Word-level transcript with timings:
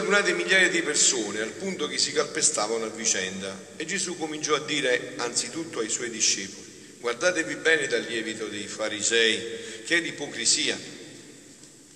radunate 0.00 0.32
migliaia 0.32 0.70
di 0.70 0.80
persone 0.80 1.42
al 1.42 1.50
punto 1.50 1.86
che 1.86 1.98
si 1.98 2.12
calpestavano 2.12 2.86
a 2.86 2.88
vicenda 2.88 3.54
e 3.76 3.84
Gesù 3.84 4.16
cominciò 4.16 4.54
a 4.54 4.60
dire 4.60 5.12
anzitutto 5.16 5.80
ai 5.80 5.90
suoi 5.90 6.08
discepoli, 6.08 6.96
guardatevi 7.00 7.56
bene 7.56 7.86
dal 7.86 8.00
lievito 8.02 8.46
dei 8.46 8.66
farisei, 8.66 9.82
che 9.84 9.98
è 9.98 10.00
l'ipocrisia. 10.00 10.78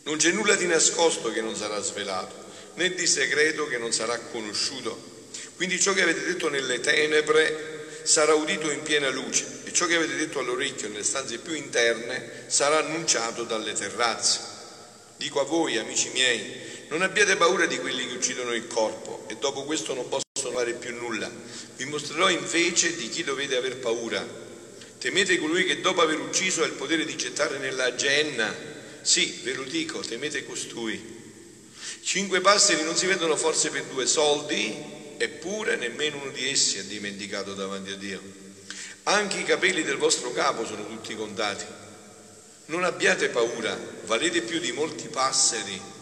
Non 0.02 0.18
c'è 0.18 0.32
nulla 0.32 0.54
di 0.54 0.66
nascosto 0.66 1.32
che 1.32 1.40
non 1.40 1.56
sarà 1.56 1.80
svelato, 1.80 2.44
né 2.74 2.92
di 2.92 3.06
segreto 3.06 3.66
che 3.66 3.78
non 3.78 3.90
sarà 3.90 4.18
conosciuto. 4.18 5.12
Quindi 5.56 5.80
ciò 5.80 5.94
che 5.94 6.02
avete 6.02 6.26
detto 6.26 6.50
nelle 6.50 6.80
tenebre 6.80 8.00
sarà 8.02 8.34
udito 8.34 8.70
in 8.70 8.82
piena 8.82 9.08
luce 9.08 9.46
e 9.64 9.72
ciò 9.72 9.86
che 9.86 9.94
avete 9.94 10.16
detto 10.16 10.40
all'orecchio 10.40 10.88
nelle 10.88 11.04
stanze 11.04 11.38
più 11.38 11.54
interne 11.54 12.44
sarà 12.48 12.80
annunciato 12.80 13.44
dalle 13.44 13.72
terrazze. 13.72 14.52
Dico 15.16 15.40
a 15.40 15.44
voi, 15.44 15.78
amici 15.78 16.10
miei, 16.12 16.72
non 16.94 17.02
abbiate 17.02 17.34
paura 17.34 17.66
di 17.66 17.76
quelli 17.80 18.06
che 18.06 18.14
uccidono 18.14 18.54
il 18.54 18.68
corpo 18.68 19.24
e 19.26 19.34
dopo 19.40 19.64
questo 19.64 19.94
non 19.94 20.06
possono 20.08 20.54
fare 20.54 20.74
più 20.74 20.94
nulla. 20.94 21.28
Vi 21.74 21.86
mostrerò 21.86 22.30
invece 22.30 22.94
di 22.94 23.08
chi 23.08 23.24
dovete 23.24 23.56
aver 23.56 23.78
paura. 23.78 24.24
Temete 24.98 25.36
colui 25.38 25.64
che 25.64 25.80
dopo 25.80 26.02
aver 26.02 26.20
ucciso 26.20 26.62
ha 26.62 26.66
il 26.66 26.74
potere 26.74 27.04
di 27.04 27.16
gettare 27.16 27.58
nella 27.58 27.96
genna. 27.96 28.54
Sì, 29.02 29.40
ve 29.42 29.54
lo 29.54 29.64
dico, 29.64 29.98
temete 30.02 30.46
costui. 30.46 31.02
Cinque 32.00 32.40
passeri 32.40 32.84
non 32.84 32.94
si 32.94 33.06
vendono 33.06 33.34
forse 33.34 33.70
per 33.70 33.86
due 33.86 34.06
soldi? 34.06 34.92
eppure 35.16 35.76
nemmeno 35.76 36.20
uno 36.20 36.30
di 36.30 36.48
essi 36.48 36.78
è 36.78 36.84
dimenticato 36.84 37.54
davanti 37.54 37.90
a 37.90 37.96
Dio. 37.96 38.20
Anche 39.04 39.38
i 39.38 39.44
capelli 39.44 39.82
del 39.82 39.96
vostro 39.96 40.32
capo 40.32 40.64
sono 40.64 40.86
tutti 40.86 41.16
contati. 41.16 41.64
Non 42.66 42.84
abbiate 42.84 43.28
paura, 43.30 43.76
valete 44.04 44.42
più 44.42 44.60
di 44.60 44.72
molti 44.72 45.08
passeri. 45.08 45.93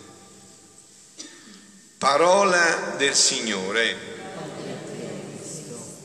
Parola 2.02 2.96
del 2.96 3.14
Signore. 3.14 3.96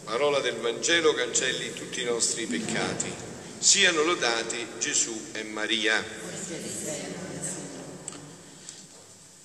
Parola 0.03 0.39
del 0.41 0.57
Vangelo 0.57 1.15
cancelli 1.15 1.73
tutti 1.73 2.01
i 2.01 2.05
nostri 2.05 2.45
peccati. 2.45 3.11
Siano 3.57 4.03
lodati 4.03 4.63
Gesù 4.77 5.19
e 5.31 5.41
Maria. 5.41 5.97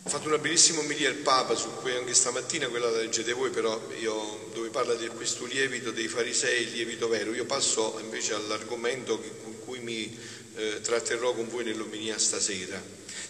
Ha 0.02 0.10
fatto 0.10 0.28
una 0.28 0.36
bellissima 0.36 0.80
omelia 0.80 1.08
il 1.08 1.14
Papa 1.14 1.54
su 1.54 1.70
cui 1.80 1.96
anche 1.96 2.12
stamattina, 2.12 2.68
quella 2.68 2.90
la 2.90 2.98
leggete 2.98 3.32
voi, 3.32 3.48
però 3.48 3.80
io, 3.98 4.50
dove 4.52 4.68
parla 4.68 4.92
di 4.92 5.06
questo 5.06 5.46
lievito 5.46 5.90
dei 5.90 6.08
farisei, 6.08 6.64
il 6.64 6.72
lievito 6.72 7.08
vero. 7.08 7.32
Io 7.32 7.46
passo 7.46 7.98
invece 8.02 8.34
all'argomento 8.34 9.18
con 9.42 9.58
cui 9.64 9.78
mi 9.78 10.14
eh, 10.54 10.80
tratterrò 10.80 11.34
con 11.34 11.48
voi 11.48 11.64
nell'omelia 11.64 12.18
stasera. 12.18 12.82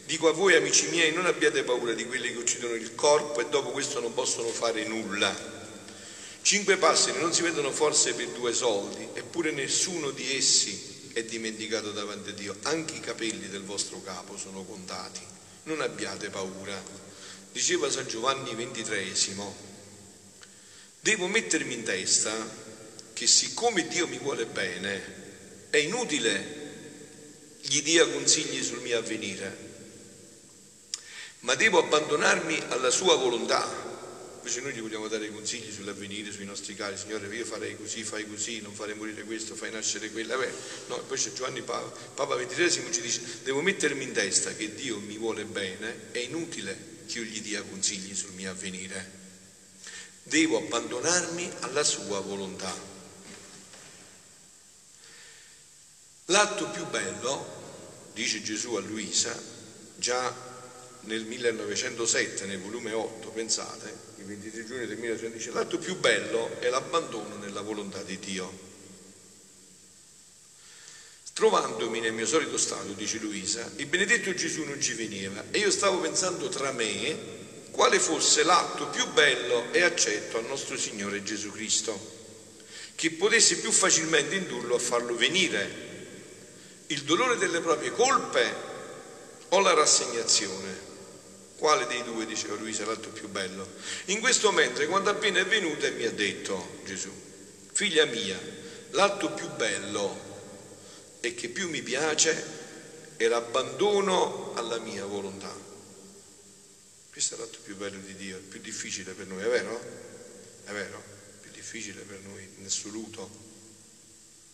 Dico 0.04 0.28
a 0.28 0.32
voi, 0.32 0.54
amici 0.54 0.88
miei, 0.88 1.12
non 1.12 1.26
abbiate 1.26 1.62
paura 1.62 1.92
di 1.92 2.06
quelli 2.06 2.32
che 2.32 2.38
uccidono 2.38 2.74
il 2.74 2.94
corpo 2.94 3.40
e 3.40 3.48
dopo 3.48 3.70
questo 3.70 4.00
non 4.00 4.12
possono 4.14 4.48
fare 4.48 4.84
nulla. 4.84 5.50
Cinque 6.42 6.76
passeri 6.76 7.20
non 7.20 7.32
si 7.32 7.42
vedono 7.42 7.70
forse 7.70 8.14
per 8.14 8.28
due 8.28 8.52
soldi, 8.52 9.08
eppure 9.14 9.52
nessuno 9.52 10.10
di 10.10 10.36
essi 10.36 11.10
è 11.12 11.22
dimenticato 11.22 11.92
davanti 11.92 12.30
a 12.30 12.32
Dio. 12.32 12.56
Anche 12.62 12.94
i 12.94 13.00
capelli 13.00 13.48
del 13.48 13.62
vostro 13.62 14.02
capo 14.02 14.36
sono 14.36 14.64
contati 14.64 15.30
non 15.64 15.80
abbiate 15.80 16.30
paura. 16.30 17.00
Diceva 17.52 17.90
San 17.90 18.08
Giovanni 18.08 18.54
XXIII, 18.54 19.34
devo 21.00 21.26
mettermi 21.26 21.74
in 21.74 21.82
testa 21.82 22.32
che 23.12 23.26
siccome 23.26 23.86
Dio 23.88 24.06
mi 24.08 24.18
vuole 24.18 24.46
bene, 24.46 25.68
è 25.70 25.76
inutile 25.76 26.61
gli 27.62 27.82
dia 27.82 28.06
consigli 28.08 28.62
sul 28.62 28.80
mio 28.80 28.98
avvenire, 28.98 29.70
ma 31.40 31.54
devo 31.54 31.78
abbandonarmi 31.78 32.60
alla 32.68 32.90
sua 32.90 33.16
volontà. 33.16 33.90
Invece 34.36 34.60
noi 34.60 34.72
gli 34.72 34.80
vogliamo 34.80 35.06
dare 35.06 35.30
consigli 35.30 35.70
sull'avvenire, 35.72 36.32
sui 36.32 36.44
nostri 36.44 36.74
cari, 36.74 36.96
Signore, 36.96 37.32
io 37.32 37.44
farei 37.44 37.76
così, 37.76 38.02
fai 38.02 38.26
così, 38.28 38.60
non 38.60 38.74
fare 38.74 38.92
morire 38.92 39.22
questo, 39.22 39.54
fai 39.54 39.70
nascere 39.70 40.10
quella. 40.10 40.36
Beh, 40.36 40.50
no, 40.88 40.98
poi 41.04 41.16
c'è 41.16 41.32
Giovanni 41.32 41.62
Papa, 41.62 41.96
Papa 42.14 42.36
XXIII 42.36 42.92
ci 42.92 43.00
dice, 43.00 43.22
devo 43.44 43.60
mettermi 43.60 44.02
in 44.02 44.10
testa 44.10 44.52
che 44.52 44.74
Dio 44.74 44.98
mi 44.98 45.16
vuole 45.16 45.44
bene, 45.44 46.10
è 46.10 46.18
inutile 46.18 46.76
che 47.06 47.18
io 47.18 47.24
gli 47.24 47.40
dia 47.40 47.62
consigli 47.62 48.16
sul 48.16 48.32
mio 48.32 48.50
avvenire. 48.50 49.20
Devo 50.24 50.58
abbandonarmi 50.58 51.48
alla 51.60 51.84
sua 51.84 52.18
volontà. 52.18 52.91
L'atto 56.32 56.66
più 56.68 56.86
bello, 56.86 57.44
dice 58.14 58.40
Gesù 58.40 58.72
a 58.72 58.80
Luisa, 58.80 59.38
già 59.96 60.34
nel 61.00 61.26
1907, 61.26 62.46
nel 62.46 62.58
volume 62.58 62.92
8, 62.92 63.28
pensate, 63.28 63.94
il 64.16 64.24
23 64.24 64.64
giugno 64.64 64.86
del 64.86 64.96
1913, 64.96 65.50
l'atto 65.50 65.76
più 65.76 65.98
bello 65.98 66.58
è 66.58 66.70
l'abbandono 66.70 67.36
nella 67.36 67.60
volontà 67.60 68.02
di 68.02 68.18
Dio. 68.18 68.50
Trovandomi 71.34 72.00
nel 72.00 72.14
mio 72.14 72.26
solito 72.26 72.56
stato, 72.56 72.92
dice 72.92 73.18
Luisa, 73.18 73.70
il 73.76 73.86
benedetto 73.86 74.32
Gesù 74.32 74.62
non 74.62 74.80
ci 74.80 74.94
veniva 74.94 75.44
e 75.50 75.58
io 75.58 75.70
stavo 75.70 75.98
pensando 75.98 76.48
tra 76.48 76.72
me 76.72 77.14
quale 77.72 77.98
fosse 77.98 78.42
l'atto 78.42 78.86
più 78.86 79.06
bello 79.12 79.70
e 79.70 79.82
accetto 79.82 80.38
al 80.38 80.46
nostro 80.46 80.78
Signore 80.78 81.22
Gesù 81.22 81.50
Cristo, 81.50 82.00
che 82.94 83.10
potesse 83.10 83.58
più 83.58 83.70
facilmente 83.70 84.34
indurlo 84.34 84.76
a 84.76 84.78
farlo 84.78 85.14
venire, 85.14 85.91
il 86.92 87.04
dolore 87.04 87.38
delle 87.38 87.60
proprie 87.60 87.90
colpe 87.90 88.54
o 89.48 89.60
la 89.60 89.72
rassegnazione. 89.72 90.90
Quale 91.56 91.86
dei 91.86 92.02
due, 92.02 92.26
diceva 92.26 92.56
Luisa, 92.56 92.84
l'atto 92.84 93.08
più 93.08 93.28
bello? 93.28 93.66
In 94.06 94.20
questo 94.20 94.52
mentre, 94.52 94.86
quando 94.86 95.10
appena 95.10 95.38
è 95.38 95.46
venuta, 95.46 95.88
mi 95.90 96.04
ha 96.04 96.10
detto 96.10 96.80
Gesù, 96.84 97.10
figlia 97.72 98.04
mia, 98.04 98.38
l'atto 98.90 99.30
più 99.30 99.48
bello 99.56 100.30
e 101.20 101.34
che 101.34 101.48
più 101.48 101.68
mi 101.68 101.80
piace 101.82 102.60
è 103.16 103.26
l'abbandono 103.26 104.52
alla 104.54 104.78
mia 104.78 105.06
volontà. 105.06 105.54
Questo 107.10 107.36
è 107.36 107.38
l'atto 107.38 107.58
più 107.62 107.76
bello 107.76 108.00
di 108.00 108.16
Dio, 108.16 108.36
il 108.36 108.42
più 108.42 108.60
difficile 108.60 109.12
per 109.12 109.26
noi, 109.26 109.42
è 109.42 109.48
vero? 109.48 109.80
È 110.64 110.72
vero? 110.72 111.02
Più 111.40 111.50
difficile 111.52 112.02
per 112.02 112.20
noi 112.20 112.46
in 112.58 112.66
assoluto. 112.66 113.51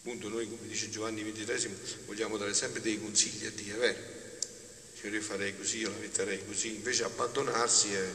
Appunto 0.09 0.31
noi, 0.31 0.49
come 0.49 0.67
dice 0.67 0.89
Giovanni 0.89 1.23
XXIII, 1.23 1.71
vogliamo 2.07 2.39
dare 2.39 2.55
sempre 2.55 2.81
dei 2.81 2.99
consigli 2.99 3.45
a 3.45 3.51
Dio, 3.51 3.75
è 3.75 3.79
vero? 3.79 3.99
cioè 4.99 5.11
io 5.11 5.21
farei 5.21 5.55
così, 5.55 5.81
io 5.81 5.91
la 5.91 5.99
metterei 6.01 6.47
così, 6.47 6.77
invece 6.77 7.05
abbandonarsi 7.05 7.93
è, 7.93 8.07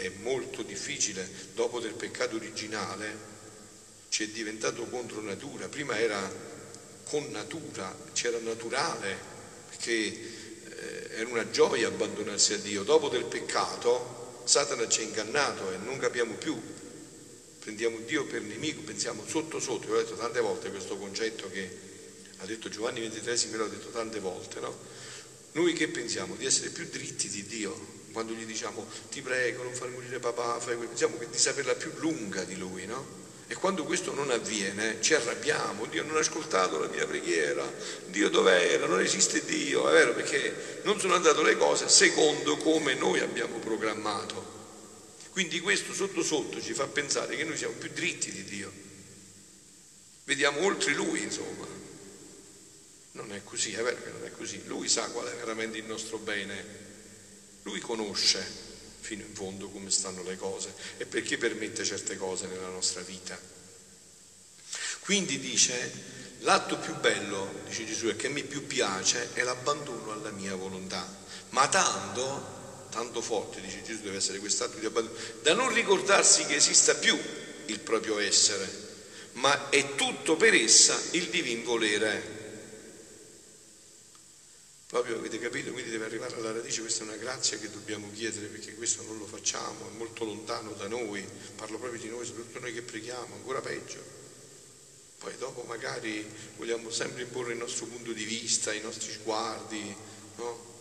è 0.00 0.10
molto 0.22 0.62
difficile, 0.62 1.24
dopo 1.54 1.78
del 1.78 1.94
peccato 1.94 2.34
originale 2.34 3.16
ci 4.08 4.24
è 4.24 4.28
diventato 4.30 4.86
contro 4.86 5.20
natura, 5.20 5.68
prima 5.68 5.96
era 5.96 6.20
con 7.04 7.30
natura, 7.30 7.96
c'era 8.12 8.40
naturale, 8.40 9.16
perché 9.68 9.92
eh, 9.92 11.10
era 11.12 11.28
una 11.28 11.48
gioia 11.50 11.86
abbandonarsi 11.86 12.54
a 12.54 12.58
Dio, 12.58 12.82
dopo 12.82 13.08
del 13.08 13.24
peccato 13.24 14.42
Satana 14.42 14.88
ci 14.88 15.02
ha 15.02 15.04
ingannato 15.04 15.70
e 15.70 15.76
non 15.76 15.96
capiamo 15.98 16.34
più, 16.34 16.60
prendiamo 17.66 17.98
Dio 18.06 18.24
per 18.26 18.42
nemico, 18.42 18.82
pensiamo 18.82 19.24
sotto 19.26 19.58
sotto, 19.58 19.88
io 19.88 19.94
ho 19.94 19.98
detto 19.98 20.14
tante 20.14 20.38
volte 20.38 20.70
questo 20.70 20.96
concetto 20.96 21.50
che 21.50 21.68
ha 22.36 22.46
detto 22.46 22.68
Giovanni 22.68 23.00
XXIII, 23.00 23.56
l'ho 23.56 23.66
detto 23.66 23.88
tante 23.88 24.20
volte, 24.20 24.60
no? 24.60 24.72
Noi 25.50 25.72
che 25.72 25.88
pensiamo? 25.88 26.36
Di 26.36 26.46
essere 26.46 26.70
più 26.70 26.86
dritti 26.88 27.28
di 27.28 27.44
Dio 27.44 27.94
quando 28.12 28.34
gli 28.34 28.44
diciamo 28.44 28.86
ti 29.10 29.20
prego 29.20 29.64
non 29.64 29.74
far 29.74 29.88
morire 29.88 30.20
papà, 30.20 30.60
fai 30.60 30.76
pensiamo 30.76 31.16
di 31.18 31.36
saperla 31.36 31.74
più 31.74 31.90
lunga 31.96 32.44
di 32.44 32.56
lui, 32.56 32.86
no? 32.86 33.04
E 33.48 33.56
quando 33.56 33.82
questo 33.82 34.14
non 34.14 34.30
avviene 34.30 34.98
ci 35.00 35.14
arrabbiamo, 35.14 35.86
Dio 35.86 36.04
non 36.04 36.14
ha 36.14 36.20
ascoltato 36.20 36.78
la 36.78 36.86
mia 36.86 37.04
preghiera, 37.04 37.68
Dio 38.06 38.30
dov'era? 38.30 38.86
Non 38.86 39.00
esiste 39.00 39.44
Dio, 39.44 39.88
è 39.88 39.92
vero 39.92 40.14
perché 40.14 40.82
non 40.84 41.00
sono 41.00 41.14
andate 41.14 41.42
le 41.42 41.56
cose 41.56 41.88
secondo 41.88 42.58
come 42.58 42.94
noi 42.94 43.18
abbiamo 43.18 43.58
programmato. 43.58 44.55
Quindi 45.36 45.60
questo 45.60 45.92
sotto 45.92 46.22
sotto 46.22 46.62
ci 46.62 46.72
fa 46.72 46.86
pensare 46.86 47.36
che 47.36 47.44
noi 47.44 47.58
siamo 47.58 47.74
più 47.74 47.90
dritti 47.90 48.32
di 48.32 48.42
Dio. 48.44 48.72
Vediamo 50.24 50.62
oltre 50.62 50.94
lui, 50.94 51.24
insomma. 51.24 51.66
Non 53.10 53.30
è 53.34 53.44
così, 53.44 53.74
è 53.74 53.82
vero 53.82 54.02
che 54.02 54.12
non 54.12 54.24
è 54.24 54.30
così. 54.30 54.64
Lui 54.64 54.88
sa 54.88 55.10
qual 55.10 55.26
è 55.26 55.36
veramente 55.36 55.76
il 55.76 55.84
nostro 55.84 56.16
bene. 56.16 56.64
Lui 57.64 57.80
conosce 57.80 58.42
fino 59.00 59.24
in 59.24 59.34
fondo 59.34 59.68
come 59.68 59.90
stanno 59.90 60.22
le 60.22 60.38
cose 60.38 60.72
e 60.96 61.04
perché 61.04 61.36
permette 61.36 61.84
certe 61.84 62.16
cose 62.16 62.46
nella 62.46 62.68
nostra 62.68 63.02
vita. 63.02 63.38
Quindi 65.00 65.38
dice, 65.38 65.92
l'atto 66.38 66.78
più 66.78 66.94
bello, 66.96 67.60
dice 67.68 67.84
Gesù, 67.84 68.08
e 68.08 68.16
che 68.16 68.30
mi 68.30 68.42
più 68.42 68.66
piace 68.66 69.34
è 69.34 69.42
l'abbandono 69.42 70.12
alla 70.12 70.30
mia 70.30 70.54
volontà. 70.54 71.06
Ma 71.50 71.68
tanto, 71.68 72.55
tanto 72.96 73.20
forte, 73.20 73.60
dice 73.60 73.82
Gesù, 73.82 74.00
deve 74.00 74.16
essere 74.16 74.38
quest'atto 74.38 74.78
di 74.78 74.86
abbandono, 74.86 75.14
da 75.42 75.52
non 75.52 75.72
ricordarsi 75.72 76.46
che 76.46 76.54
esista 76.54 76.94
più 76.94 77.16
il 77.66 77.80
proprio 77.80 78.18
essere, 78.18 78.66
ma 79.32 79.68
è 79.68 79.94
tutto 79.96 80.36
per 80.36 80.54
essa 80.54 80.98
il 81.10 81.28
divin 81.28 81.62
volere. 81.62 82.34
Proprio 84.86 85.16
avete 85.16 85.38
capito, 85.38 85.72
quindi 85.72 85.90
deve 85.90 86.06
arrivare 86.06 86.36
alla 86.36 86.52
radice, 86.52 86.80
questa 86.80 87.02
è 87.02 87.06
una 87.06 87.16
grazia 87.16 87.58
che 87.58 87.70
dobbiamo 87.70 88.10
chiedere 88.12 88.46
perché 88.46 88.74
questo 88.74 89.02
non 89.02 89.18
lo 89.18 89.26
facciamo, 89.26 89.90
è 89.90 89.96
molto 89.96 90.24
lontano 90.24 90.72
da 90.72 90.88
noi, 90.88 91.22
parlo 91.54 91.78
proprio 91.78 92.00
di 92.00 92.08
noi, 92.08 92.24
soprattutto 92.24 92.60
noi 92.60 92.72
che 92.72 92.82
preghiamo, 92.82 93.34
ancora 93.34 93.60
peggio. 93.60 94.02
Poi 95.18 95.36
dopo 95.36 95.64
magari 95.64 96.26
vogliamo 96.56 96.88
sempre 96.90 97.22
imporre 97.22 97.52
il 97.52 97.58
nostro 97.58 97.86
punto 97.86 98.12
di 98.12 98.24
vista, 98.24 98.72
i 98.72 98.80
nostri 98.80 99.12
sguardi, 99.12 99.94
no? 100.36 100.75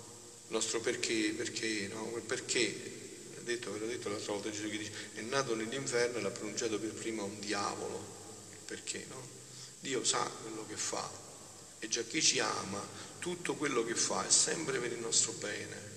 Il 0.48 0.54
nostro 0.54 0.80
perché, 0.80 1.34
perché, 1.36 1.90
no? 1.92 2.06
Perché. 2.26 2.94
Detto, 3.42 3.72
ve 3.72 3.80
l'ho 3.80 3.86
detto 3.86 4.10
l'altra 4.10 4.34
volta 4.34 4.50
Gesù 4.50 4.70
che 4.70 4.78
dice, 4.80 4.92
è 5.14 5.22
nato 5.22 5.54
nell'inferno 5.54 6.18
e 6.18 6.22
l'ha 6.22 6.32
pronunciato 6.32 6.80
per 6.80 6.94
prima 6.94 7.22
un 7.22 7.40
diavolo. 7.40 8.14
Perché, 8.66 9.06
no? 9.10 9.28
Dio 9.80 10.04
sa 10.04 10.24
quello 10.42 10.66
che 10.68 10.76
fa 10.76 11.08
e 11.80 11.88
già 11.88 12.02
chi 12.04 12.24
ci 12.24 12.40
ama, 12.40 12.84
tutto 13.20 13.54
quello 13.56 13.84
che 13.84 13.94
fa 13.94 14.26
è 14.26 14.32
sempre 14.32 14.80
per 14.80 14.92
il 14.92 14.98
nostro 14.98 15.34
bene. 15.34 15.94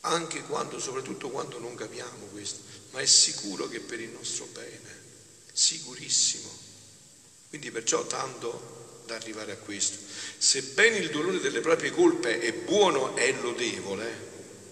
Anche 0.00 0.42
quando, 0.42 0.78
soprattutto 0.78 1.28
quando 1.28 1.58
non 1.58 1.74
capiamo 1.74 2.26
questo, 2.26 2.60
ma 2.92 3.00
è 3.00 3.06
sicuro 3.06 3.68
che 3.68 3.80
per 3.80 4.00
il 4.00 4.08
nostro 4.08 4.46
bene, 4.46 5.02
sicurissimo. 5.52 6.50
Quindi 7.50 7.70
perciò 7.70 8.06
tanto 8.06 8.77
da 9.08 9.14
arrivare 9.14 9.52
a 9.52 9.56
questo. 9.56 9.96
Sebbene 10.36 10.98
il 10.98 11.08
dolore 11.08 11.40
delle 11.40 11.60
proprie 11.60 11.90
colpe 11.90 12.40
è 12.40 12.52
buono 12.52 13.16
e 13.16 13.34
lodevole, 13.40 14.26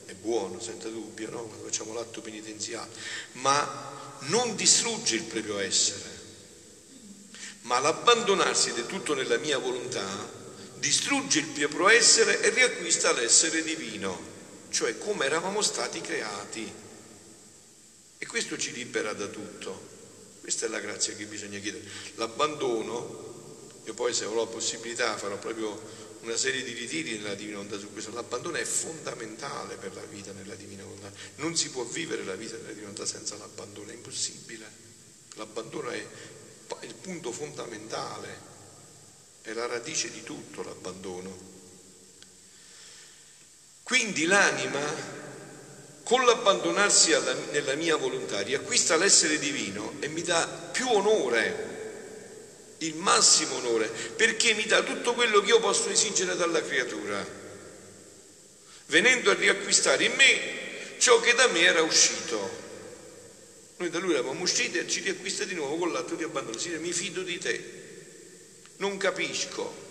è 0.04 0.12
buono 0.12 0.60
senza 0.60 0.88
dubbio, 0.88 1.30
no? 1.30 1.44
quando 1.44 1.64
facciamo 1.64 1.94
l'atto 1.94 2.20
penitenziale, 2.20 2.90
ma 3.32 4.18
non 4.28 4.54
distrugge 4.54 5.16
il 5.16 5.22
proprio 5.22 5.58
essere 5.58 6.14
ma 7.66 7.80
l'abbandonarsi 7.80 8.72
del 8.74 8.86
tutto 8.86 9.14
nella 9.14 9.38
mia 9.38 9.58
volontà 9.58 10.04
distrugge 10.78 11.40
il 11.40 11.48
mio 11.48 11.68
proessere 11.68 12.40
e 12.40 12.50
riacquista 12.50 13.12
l'essere 13.12 13.62
divino, 13.64 14.16
cioè 14.70 14.96
come 14.98 15.24
eravamo 15.24 15.62
stati 15.62 16.00
creati. 16.00 16.72
E 18.18 18.26
questo 18.26 18.56
ci 18.56 18.72
libera 18.72 19.12
da 19.14 19.26
tutto. 19.26 19.94
Questa 20.40 20.66
è 20.66 20.68
la 20.68 20.78
grazia 20.78 21.14
che 21.14 21.24
bisogna 21.24 21.58
chiedere. 21.58 21.84
L'abbandono, 22.14 23.25
io 23.86 23.94
poi 23.94 24.12
se 24.12 24.24
avrò 24.24 24.40
la 24.40 24.50
possibilità 24.50 25.16
farò 25.16 25.38
proprio 25.38 25.80
una 26.22 26.36
serie 26.36 26.64
di 26.64 26.72
ritiri 26.72 27.18
nella 27.18 27.36
divina 27.36 27.58
volontà 27.58 27.78
su 27.78 27.92
questo, 27.92 28.12
l'abbandono 28.12 28.56
è 28.56 28.64
fondamentale 28.64 29.76
per 29.76 29.94
la 29.94 30.02
vita 30.02 30.32
nella 30.32 30.56
divina 30.56 30.82
volontà. 30.82 31.12
Non 31.36 31.56
si 31.56 31.70
può 31.70 31.84
vivere 31.84 32.24
la 32.24 32.34
vita 32.34 32.56
nella 32.56 32.70
divina 32.70 32.88
volontà 32.88 33.06
senza 33.06 33.36
l'abbandono, 33.36 33.90
è 33.90 33.94
impossibile. 33.94 34.68
L'abbandono 35.34 35.90
è 35.90 36.06
il 36.80 36.94
punto 36.94 37.30
fondamentale, 37.30 38.40
è 39.42 39.52
la 39.52 39.66
radice 39.66 40.10
di 40.10 40.24
tutto 40.24 40.64
l'abbandono. 40.64 41.54
Quindi 43.84 44.24
l'anima, 44.24 44.82
con 46.02 46.24
l'abbandonarsi 46.24 47.12
alla, 47.12 47.34
nella 47.52 47.74
mia 47.74 47.94
volontà, 47.94 48.40
riacquista 48.40 48.96
l'essere 48.96 49.38
divino 49.38 49.92
e 50.00 50.08
mi 50.08 50.22
dà 50.22 50.44
più 50.72 50.88
onore, 50.88 51.75
il 52.78 52.94
massimo 52.94 53.56
onore, 53.56 53.88
perché 53.88 54.54
mi 54.54 54.64
dà 54.66 54.82
tutto 54.82 55.14
quello 55.14 55.40
che 55.40 55.48
io 55.48 55.60
posso 55.60 55.88
esigere 55.88 56.36
dalla 56.36 56.62
creatura, 56.62 57.26
venendo 58.86 59.30
a 59.30 59.34
riacquistare 59.34 60.04
in 60.04 60.14
me 60.14 60.98
ciò 60.98 61.20
che 61.20 61.34
da 61.34 61.46
me 61.48 61.60
era 61.60 61.82
uscito. 61.82 62.64
Noi 63.78 63.90
da 63.90 63.98
lui 63.98 64.12
eravamo 64.12 64.42
usciti 64.42 64.78
e 64.78 64.88
ci 64.88 65.00
riacquista 65.00 65.44
di 65.44 65.54
nuovo 65.54 65.76
con 65.76 65.92
l'atto 65.92 66.14
di 66.14 66.24
abbandono. 66.24 66.58
Signore, 66.58 66.80
mi 66.80 66.92
fido 66.92 67.22
di 67.22 67.38
te, 67.38 67.64
non 68.76 68.96
capisco, 68.96 69.84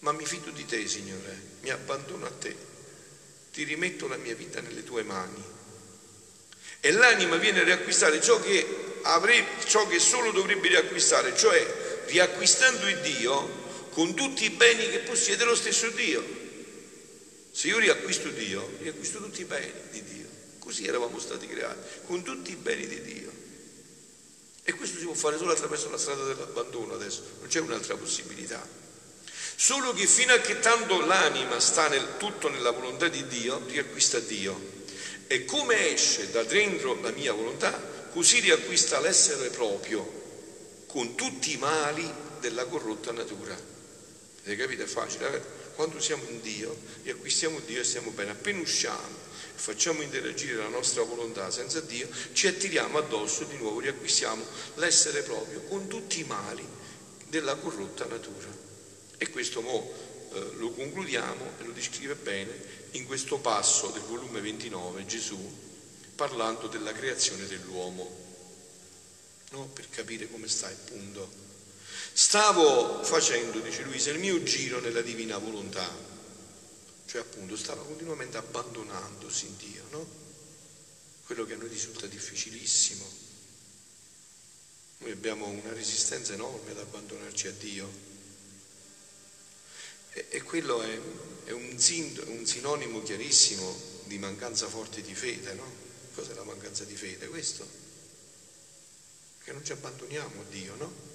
ma 0.00 0.12
mi 0.12 0.26
fido 0.26 0.50
di 0.50 0.64
te, 0.66 0.86
Signore, 0.86 1.40
mi 1.62 1.70
abbandono 1.70 2.26
a 2.26 2.30
te, 2.30 2.54
ti 3.52 3.64
rimetto 3.64 4.06
la 4.06 4.16
mia 4.16 4.34
vita 4.34 4.60
nelle 4.60 4.84
tue 4.84 5.02
mani. 5.02 5.42
E 6.80 6.90
l'anima 6.90 7.36
viene 7.36 7.60
a 7.60 7.64
riacquistare 7.64 8.20
ciò 8.20 8.40
che, 8.40 8.91
avrebbe, 9.02 9.64
ciò 9.66 9.86
che 9.86 9.98
solo 9.98 10.30
dovrebbe 10.30 10.68
riacquistare, 10.68 11.36
cioè 11.36 12.02
riacquistando 12.06 12.88
il 12.88 13.00
Dio 13.00 13.60
con 13.90 14.14
tutti 14.14 14.44
i 14.44 14.50
beni 14.50 14.88
che 14.88 15.00
possiede 15.00 15.44
lo 15.44 15.54
stesso 15.54 15.88
Dio. 15.90 16.40
Se 17.50 17.68
io 17.68 17.78
riacquisto 17.78 18.28
Dio, 18.30 18.76
riacquisto 18.80 19.18
tutti 19.18 19.42
i 19.42 19.44
beni 19.44 19.72
di 19.90 20.02
Dio. 20.02 20.26
Così 20.58 20.86
eravamo 20.86 21.18
stati 21.18 21.46
creati, 21.46 21.80
con 22.06 22.22
tutti 22.22 22.52
i 22.52 22.56
beni 22.56 22.86
di 22.86 23.02
Dio. 23.02 23.30
E 24.64 24.72
questo 24.74 24.98
si 24.98 25.04
può 25.04 25.14
fare 25.14 25.36
solo 25.36 25.52
attraverso 25.52 25.90
la 25.90 25.98
strada 25.98 26.24
dell'abbandono 26.24 26.94
adesso, 26.94 27.22
non 27.40 27.48
c'è 27.48 27.60
un'altra 27.60 27.96
possibilità. 27.96 28.64
Solo 29.54 29.92
che 29.92 30.06
fino 30.06 30.32
a 30.32 30.38
che 30.38 30.60
tanto 30.60 31.04
l'anima 31.04 31.60
sta 31.60 31.88
nel, 31.88 32.16
tutto 32.16 32.48
nella 32.48 32.70
volontà 32.70 33.08
di 33.08 33.26
Dio, 33.26 33.62
riacquista 33.66 34.18
Dio. 34.20 34.70
E 35.26 35.44
come 35.44 35.92
esce 35.92 36.30
da 36.30 36.42
dentro 36.44 36.98
la 37.00 37.10
mia 37.10 37.32
volontà, 37.32 37.91
così 38.12 38.40
riacquista 38.40 39.00
l'essere 39.00 39.48
proprio, 39.50 40.20
con 40.86 41.14
tutti 41.14 41.52
i 41.52 41.56
mali 41.56 42.08
della 42.40 42.66
corrotta 42.66 43.12
natura. 43.12 43.54
Avete 43.54 44.56
capito? 44.56 44.82
È 44.82 44.86
facile. 44.86 45.34
Eh? 45.34 45.40
Quando 45.74 46.00
siamo 46.00 46.24
in 46.28 46.40
Dio, 46.40 46.76
riacquistiamo 47.02 47.60
Dio 47.60 47.80
e 47.80 47.84
stiamo 47.84 48.10
bene. 48.10 48.32
Appena 48.32 48.60
usciamo 48.60 49.30
facciamo 49.62 50.02
interagire 50.02 50.56
la 50.56 50.68
nostra 50.68 51.04
volontà 51.04 51.48
senza 51.52 51.80
Dio, 51.80 52.08
ci 52.32 52.48
attiriamo 52.48 52.98
addosso 52.98 53.44
di 53.44 53.56
nuovo, 53.58 53.78
riacquistiamo 53.78 54.44
l'essere 54.76 55.22
proprio 55.22 55.60
con 55.62 55.86
tutti 55.86 56.18
i 56.18 56.24
mali 56.24 56.66
della 57.28 57.54
corrotta 57.54 58.04
natura. 58.06 58.48
E 59.16 59.30
questo 59.30 59.60
mo, 59.60 59.92
eh, 60.32 60.50
lo 60.56 60.72
concludiamo 60.72 61.52
e 61.60 61.64
lo 61.64 61.70
descrive 61.70 62.16
bene 62.16 62.50
in 62.92 63.06
questo 63.06 63.38
passo 63.38 63.88
del 63.88 64.02
volume 64.02 64.40
29 64.40 65.06
Gesù 65.06 65.70
parlando 66.22 66.68
della 66.68 66.92
creazione 66.92 67.46
dell'uomo, 67.46 68.08
no? 69.50 69.66
per 69.66 69.88
capire 69.90 70.30
come 70.30 70.46
sta 70.46 70.70
il 70.70 70.76
punto. 70.76 71.28
Stavo 72.12 73.02
facendo, 73.02 73.58
dice 73.58 73.82
Luisa, 73.82 74.10
il 74.10 74.20
mio 74.20 74.40
giro 74.44 74.78
nella 74.78 75.00
divina 75.00 75.36
volontà 75.38 76.10
cioè 77.12 77.20
appunto 77.20 77.56
stava 77.56 77.82
continuamente 77.82 78.38
abbandonandosi 78.38 79.46
in 79.46 79.56
Dio, 79.58 79.84
no? 79.90 80.06
Quello 81.26 81.44
che 81.44 81.52
a 81.52 81.56
noi 81.56 81.68
risulta 81.68 82.06
difficilissimo. 82.06 83.04
Noi 84.98 85.10
abbiamo 85.10 85.46
una 85.46 85.74
resistenza 85.74 86.32
enorme 86.32 86.70
ad 86.70 86.78
abbandonarci 86.78 87.48
a 87.48 87.52
Dio. 87.52 87.92
E, 90.12 90.26
e 90.30 90.42
quello 90.42 90.80
è, 90.80 91.00
è 91.44 91.50
un, 91.50 91.78
sin, 91.78 92.18
un, 92.28 92.46
sinonimo 92.46 93.02
chiarissimo 93.02 93.78
di 94.04 94.16
mancanza 94.16 94.66
forte 94.68 95.02
di 95.02 95.14
fede, 95.14 95.52
no? 95.52 95.91
Cos'è 96.14 96.34
la 96.34 96.44
mancanza 96.44 96.84
di 96.84 96.96
fede? 96.96 97.26
Questo? 97.28 97.66
Che 99.44 99.52
non 99.52 99.64
ci 99.64 99.72
abbandoniamo 99.72 100.40
a 100.40 100.44
Dio, 100.50 100.74
no? 100.76 101.10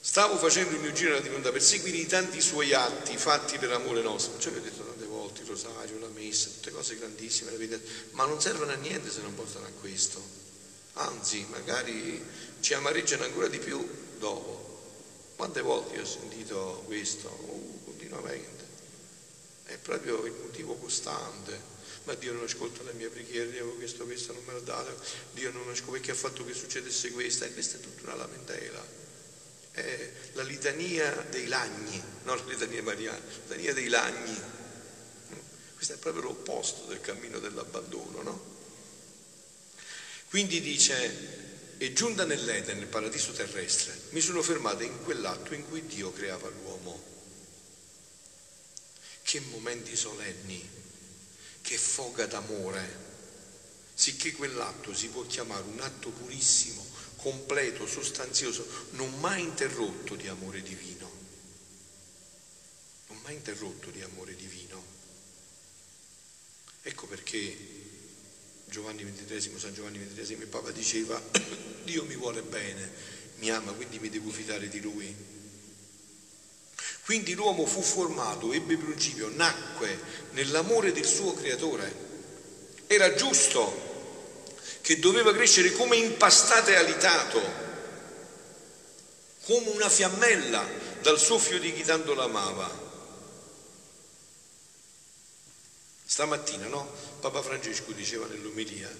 Stavo 0.00 0.36
facendo 0.36 0.76
il 0.76 0.80
mio 0.80 0.92
giro 0.92 1.10
nella 1.10 1.22
divinità 1.22 1.50
per 1.50 1.60
seguire 1.60 1.96
i 1.96 2.06
tanti 2.06 2.40
suoi 2.40 2.72
atti 2.72 3.16
fatti 3.16 3.58
per 3.58 3.72
amore 3.72 4.02
nostro. 4.02 4.38
Cioè, 4.38 4.52
vi 4.52 4.58
ho 4.58 4.62
detto 4.62 4.84
tante 4.84 5.04
volte 5.04 5.42
il 5.42 5.48
rosario, 5.48 5.98
la 5.98 6.08
messa, 6.08 6.48
tutte 6.48 6.70
cose 6.70 6.96
grandissime, 6.96 7.50
ma 8.12 8.24
non 8.24 8.40
servono 8.40 8.70
a 8.70 8.76
niente 8.76 9.10
se 9.10 9.20
non 9.20 9.34
portano 9.34 9.66
a 9.66 9.70
questo. 9.80 10.22
Anzi, 10.94 11.44
magari 11.50 12.24
ci 12.60 12.72
amareggiano 12.74 13.24
ancora 13.24 13.48
di 13.48 13.58
più 13.58 13.84
dopo. 14.18 14.64
Quante 15.34 15.60
volte 15.60 16.00
ho 16.00 16.06
sentito 16.06 16.84
questo? 16.86 17.28
Uh, 17.28 17.84
continuamente. 17.84 18.64
È 19.64 19.76
proprio 19.76 20.24
il 20.24 20.32
motivo 20.40 20.76
costante. 20.76 21.74
Ma 22.04 22.14
Dio 22.14 22.32
non 22.32 22.44
ascolta 22.44 22.82
la 22.82 22.92
mia 22.92 23.08
preghiera, 23.08 23.50
Dio 23.50 23.74
questo, 23.74 24.04
questo 24.04 24.32
non 24.32 24.44
me 24.44 24.52
l'ha 24.52 24.60
dato, 24.60 25.00
Dio 25.32 25.50
non 25.50 25.68
ascolta 25.68 25.92
perché 25.92 26.10
ha 26.12 26.14
fatto 26.14 26.44
che 26.44 26.54
succedesse 26.54 27.10
questo, 27.10 27.44
e 27.44 27.52
questa 27.52 27.78
è 27.78 27.80
tutta 27.80 28.02
una 28.04 28.16
lamentela 28.16 29.04
è 29.76 30.10
la 30.32 30.42
litania 30.42 31.12
dei 31.28 31.46
lagni, 31.48 32.02
non 32.24 32.38
la 32.38 32.44
litania 32.44 32.82
mariana, 32.82 33.18
la 33.18 33.54
litania 33.54 33.74
dei 33.74 33.88
lagni. 33.88 34.40
Questo 35.74 35.92
è 35.92 35.96
proprio 35.98 36.22
l'opposto 36.22 36.86
del 36.86 37.02
cammino 37.02 37.38
dell'abbandono, 37.38 38.22
no? 38.22 38.54
Quindi 40.30 40.62
dice, 40.62 41.74
e 41.76 41.92
giunta 41.92 42.24
nell'Eden, 42.24 42.78
nel 42.78 42.86
paradiso 42.86 43.32
terrestre, 43.32 44.00
mi 44.10 44.22
sono 44.22 44.40
fermata 44.40 44.82
in 44.82 45.04
quell'atto 45.04 45.52
in 45.52 45.68
cui 45.68 45.84
Dio 45.84 46.10
creava 46.10 46.48
l'uomo. 46.48 47.14
Che 49.22 49.40
momenti 49.40 49.94
solenni, 49.94 50.70
che 51.66 51.76
foga 51.76 52.26
d'amore, 52.26 53.04
sicché 53.92 54.30
quell'atto 54.30 54.94
si 54.94 55.08
può 55.08 55.26
chiamare 55.26 55.64
un 55.64 55.80
atto 55.80 56.10
purissimo, 56.10 56.86
completo, 57.16 57.88
sostanzioso, 57.88 58.64
non 58.90 59.18
mai 59.18 59.42
interrotto 59.42 60.14
di 60.14 60.28
amore 60.28 60.62
divino. 60.62 61.10
Non 63.08 63.18
mai 63.24 63.34
interrotto 63.34 63.90
di 63.90 64.00
amore 64.00 64.36
divino. 64.36 64.80
Ecco 66.82 67.08
perché 67.08 67.58
Giovanni 68.66 69.02
XXIII, 69.02 69.58
San 69.58 69.74
Giovanni 69.74 69.98
XXIII, 69.98 70.38
il 70.38 70.46
Papa 70.46 70.70
diceva, 70.70 71.20
Dio 71.82 72.04
mi 72.04 72.14
vuole 72.14 72.42
bene, 72.42 72.88
mi 73.38 73.50
ama, 73.50 73.72
quindi 73.72 73.98
mi 73.98 74.08
devo 74.08 74.30
fidare 74.30 74.68
di 74.68 74.80
lui. 74.80 75.12
Quindi 77.06 77.34
l'uomo 77.34 77.66
fu 77.66 77.82
formato, 77.82 78.52
ebbe 78.52 78.76
principio, 78.76 79.28
nacque 79.28 79.96
nell'amore 80.32 80.90
del 80.90 81.04
suo 81.04 81.34
creatore. 81.34 81.94
Era 82.88 83.14
giusto 83.14 84.50
che 84.80 84.98
doveva 84.98 85.32
crescere 85.32 85.70
come 85.70 85.94
impastato 85.94 86.70
e 86.70 86.74
alitato, 86.74 87.40
come 89.44 89.68
una 89.68 89.88
fiammella 89.88 90.66
dal 91.00 91.20
soffio 91.20 91.60
di 91.60 91.72
chi 91.72 91.84
tanto 91.84 92.12
l'amava. 92.12 92.68
Stamattina, 96.04 96.66
no? 96.66 96.92
Papa 97.20 97.40
Francesco 97.40 97.92
diceva 97.92 98.26
nell'omelia, 98.26 98.90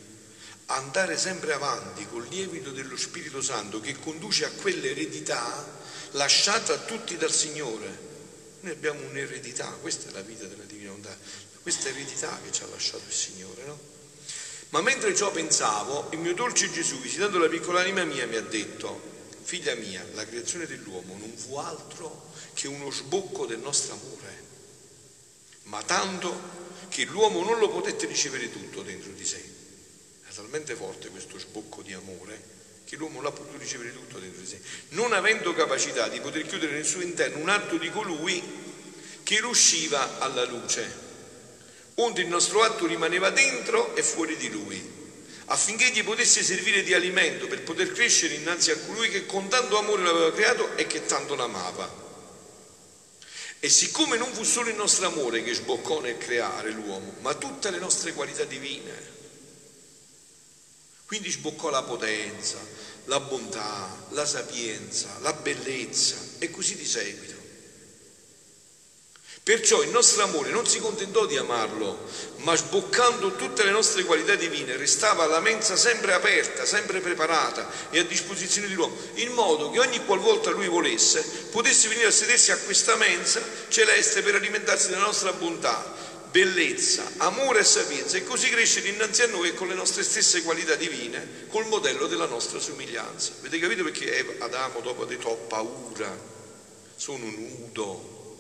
andare 0.67 1.19
sempre 1.19 1.55
avanti 1.55 2.07
col 2.07 2.29
lievito 2.29 2.71
dello 2.71 2.97
Spirito 2.97 3.43
Santo 3.43 3.81
che 3.81 3.99
conduce 3.99 4.45
a 4.45 4.51
quell'eredità 4.51 5.86
lasciata 6.17 6.75
a 6.75 6.79
tutti 6.79 7.17
dal 7.17 7.33
Signore. 7.33 8.05
Noi 8.61 8.73
abbiamo 8.73 9.01
un'eredità, 9.07 9.67
questa 9.81 10.09
è 10.09 10.13
la 10.13 10.23
vita 10.23 10.45
della 10.47 10.65
divina 10.65 10.89
volontà, 10.89 11.17
questa 11.63 11.89
eredità 11.89 12.39
che 12.43 12.51
ci 12.53 12.63
ha 12.63 12.67
lasciato 12.67 13.05
il 13.07 13.13
Signore, 13.13 13.65
no? 13.65 13.79
Ma 14.71 14.81
mentre 14.81 15.15
ciò 15.15 15.31
pensavo, 15.31 16.09
il 16.11 16.19
mio 16.19 16.35
dolce 16.35 16.71
Gesù, 16.71 16.99
visitando 16.99 17.39
la 17.39 17.49
piccola 17.49 17.81
anima 17.81 18.05
mia, 18.05 18.27
mi 18.27 18.37
ha 18.37 18.43
detto, 18.43 19.01
figlia 19.43 19.75
mia, 19.75 20.05
la 20.15 20.27
creazione 20.27 20.67
dell'uomo 20.67 21.17
non 21.17 21.33
fu 21.37 21.57
altro 21.57 22.33
che 22.53 22.67
uno 22.67 22.91
sbocco 22.91 23.47
del 23.47 23.61
nostro 23.61 23.95
amore, 23.95 24.45
ma 25.65 25.83
tanto 25.83 26.65
che 26.89 27.05
l'uomo 27.05 27.45
non 27.45 27.59
lo 27.59 27.69
potette 27.69 28.07
ricevere 28.07 28.51
tutto 28.51 28.83
dentro 28.83 29.13
di 29.13 29.25
sé. 29.25 29.55
È 30.29 30.33
talmente 30.35 30.75
forte 30.75 31.09
questo 31.11 31.39
sbocco 31.39 31.83
di 31.83 31.93
amore 31.93 32.56
che 32.87 32.95
l'uomo 32.95 33.21
l'ha 33.21 33.33
potuto 33.33 33.59
ricevere 33.59 33.93
tutto 33.93 34.19
dentro 34.19 34.41
di 34.41 34.47
sé, 34.47 34.61
non 34.91 35.13
avendo 35.13 35.53
capacità 35.53 36.09
di 36.09 36.21
poter 36.21 36.47
chiudere 36.47 36.73
nel 36.73 36.87
suo 36.87 37.01
interno 37.01 37.39
un 37.39 37.49
atto 37.49 37.77
di 37.77 37.91
colui 37.91 38.41
che 39.25 39.41
riusciva 39.41 40.21
alla 40.21 40.45
luce, 40.45 41.05
onde 41.97 42.23
il 42.23 42.29
nostro 42.29 42.63
atto 42.63 42.87
rimaneva 42.87 43.31
dentro 43.31 43.97
e 43.97 44.05
fuori 44.05 44.37
di 44.37 44.51
lui, 44.51 44.81
affinché 45.47 45.91
gli 45.91 46.05
potesse 46.05 46.45
servire 46.45 46.85
di 46.85 46.95
alimento 46.95 47.49
per 47.49 47.63
poter 47.63 47.91
crescere 47.91 48.35
innanzi 48.35 48.71
a 48.71 48.79
colui 48.79 49.09
che 49.09 49.27
con 49.27 49.49
tanto 49.49 49.79
amore 49.79 50.05
l'aveva 50.05 50.33
creato 50.33 50.77
e 50.77 50.87
che 50.87 51.05
tanto 51.05 51.35
l'amava. 51.35 52.05
E 53.59 53.69
siccome 53.69 54.17
non 54.17 54.33
fu 54.33 54.45
solo 54.45 54.69
il 54.69 54.77
nostro 54.77 55.07
amore 55.07 55.43
che 55.43 55.55
sboccò 55.55 56.01
nel 56.01 56.19
creare 56.19 56.71
l'uomo, 56.71 57.17
ma 57.21 57.35
tutte 57.35 57.71
le 57.71 57.79
nostre 57.79 58.13
qualità 58.13 58.45
divine, 58.45 59.16
quindi 61.07 61.31
sboccò 61.31 61.71
la 61.71 61.83
potenza, 61.83 62.59
la 63.05 63.21
bontà, 63.21 64.07
la 64.11 64.27
sapienza, 64.27 65.09
la 65.21 65.33
bellezza 65.33 66.17
e 66.39 66.51
così 66.51 66.77
di 66.77 66.87
seguito. 66.87 67.35
Perciò 69.47 69.81
il 69.81 69.91
nostro 69.91 70.25
amore 70.25 70.51
non 70.51 70.67
si 70.67 70.81
contentò 70.81 71.25
di 71.25 71.37
amarlo, 71.37 71.97
ma 72.39 72.57
sboccando 72.57 73.37
tutte 73.37 73.63
le 73.63 73.71
nostre 73.71 74.03
qualità 74.03 74.35
divine, 74.35 74.77
restava 74.77 75.25
la 75.27 75.39
mensa 75.39 75.77
sempre 75.77 76.15
aperta, 76.15 76.65
sempre 76.65 76.99
preparata 76.99 77.71
e 77.91 78.01
a 78.01 78.05
disposizione 78.05 78.67
di 78.67 78.75
l'uomo, 78.75 78.97
in 79.15 79.31
modo 79.31 79.71
che 79.71 79.79
ogni 79.79 80.05
qualvolta 80.05 80.51
lui 80.51 80.67
volesse 80.67 81.23
potesse 81.53 81.87
venire 81.87 82.09
a 82.09 82.11
sedersi 82.11 82.51
a 82.51 82.59
questa 82.59 82.97
mensa 82.97 83.41
celeste 83.69 84.23
per 84.23 84.35
alimentarsi 84.35 84.89
della 84.89 85.05
nostra 85.05 85.33
bontà, 85.33 85.95
bellezza, 86.31 87.11
amore 87.19 87.61
e 87.61 87.65
sapienza 87.65 88.17
e 88.17 88.25
così 88.25 88.49
crescere 88.49 88.89
innanzi 88.89 89.23
a 89.23 89.27
noi 89.27 89.55
con 89.55 89.69
le 89.69 89.75
nostre 89.75 90.03
stesse 90.03 90.43
qualità 90.43 90.75
divine, 90.75 91.47
col 91.49 91.67
modello 91.67 92.07
della 92.07 92.27
nostra 92.27 92.59
somiglianza. 92.59 93.33
Avete 93.39 93.59
capito 93.59 93.83
perché 93.83 94.37
Adamo 94.39 94.81
dopo 94.81 95.03
ha 95.03 95.07
detto 95.07 95.29
ho 95.29 95.37
paura, 95.37 96.19
sono 96.95 97.25
nudo, 97.25 98.39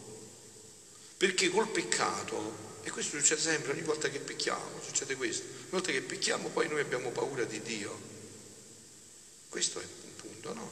perché 1.16 1.48
col 1.48 1.68
peccato, 1.68 2.64
e 2.82 2.90
questo 2.90 3.16
succede 3.18 3.40
sempre, 3.40 3.72
ogni 3.72 3.82
volta 3.82 4.08
che 4.08 4.18
pecchiamo, 4.18 4.80
succede 4.84 5.16
questo, 5.16 5.44
ogni 5.44 5.70
volta 5.70 5.90
che 5.90 6.02
pecchiamo 6.02 6.48
poi 6.48 6.68
noi 6.68 6.80
abbiamo 6.80 7.10
paura 7.10 7.44
di 7.44 7.60
Dio. 7.62 8.14
Questo 9.48 9.80
è 9.80 9.84
un 9.84 10.16
punto, 10.16 10.52
no? 10.52 10.70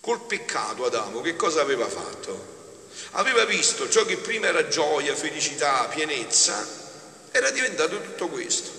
Col 0.00 0.24
peccato 0.26 0.84
Adamo 0.84 1.20
che 1.20 1.36
cosa 1.36 1.60
aveva 1.60 1.88
fatto? 1.88 2.61
Aveva 3.12 3.44
visto 3.44 3.88
ciò 3.88 4.04
che 4.04 4.16
prima 4.16 4.46
era 4.46 4.68
gioia, 4.68 5.14
felicità, 5.14 5.86
pienezza, 5.86 6.66
era 7.30 7.50
diventato 7.50 8.00
tutto 8.00 8.28
questo. 8.28 8.70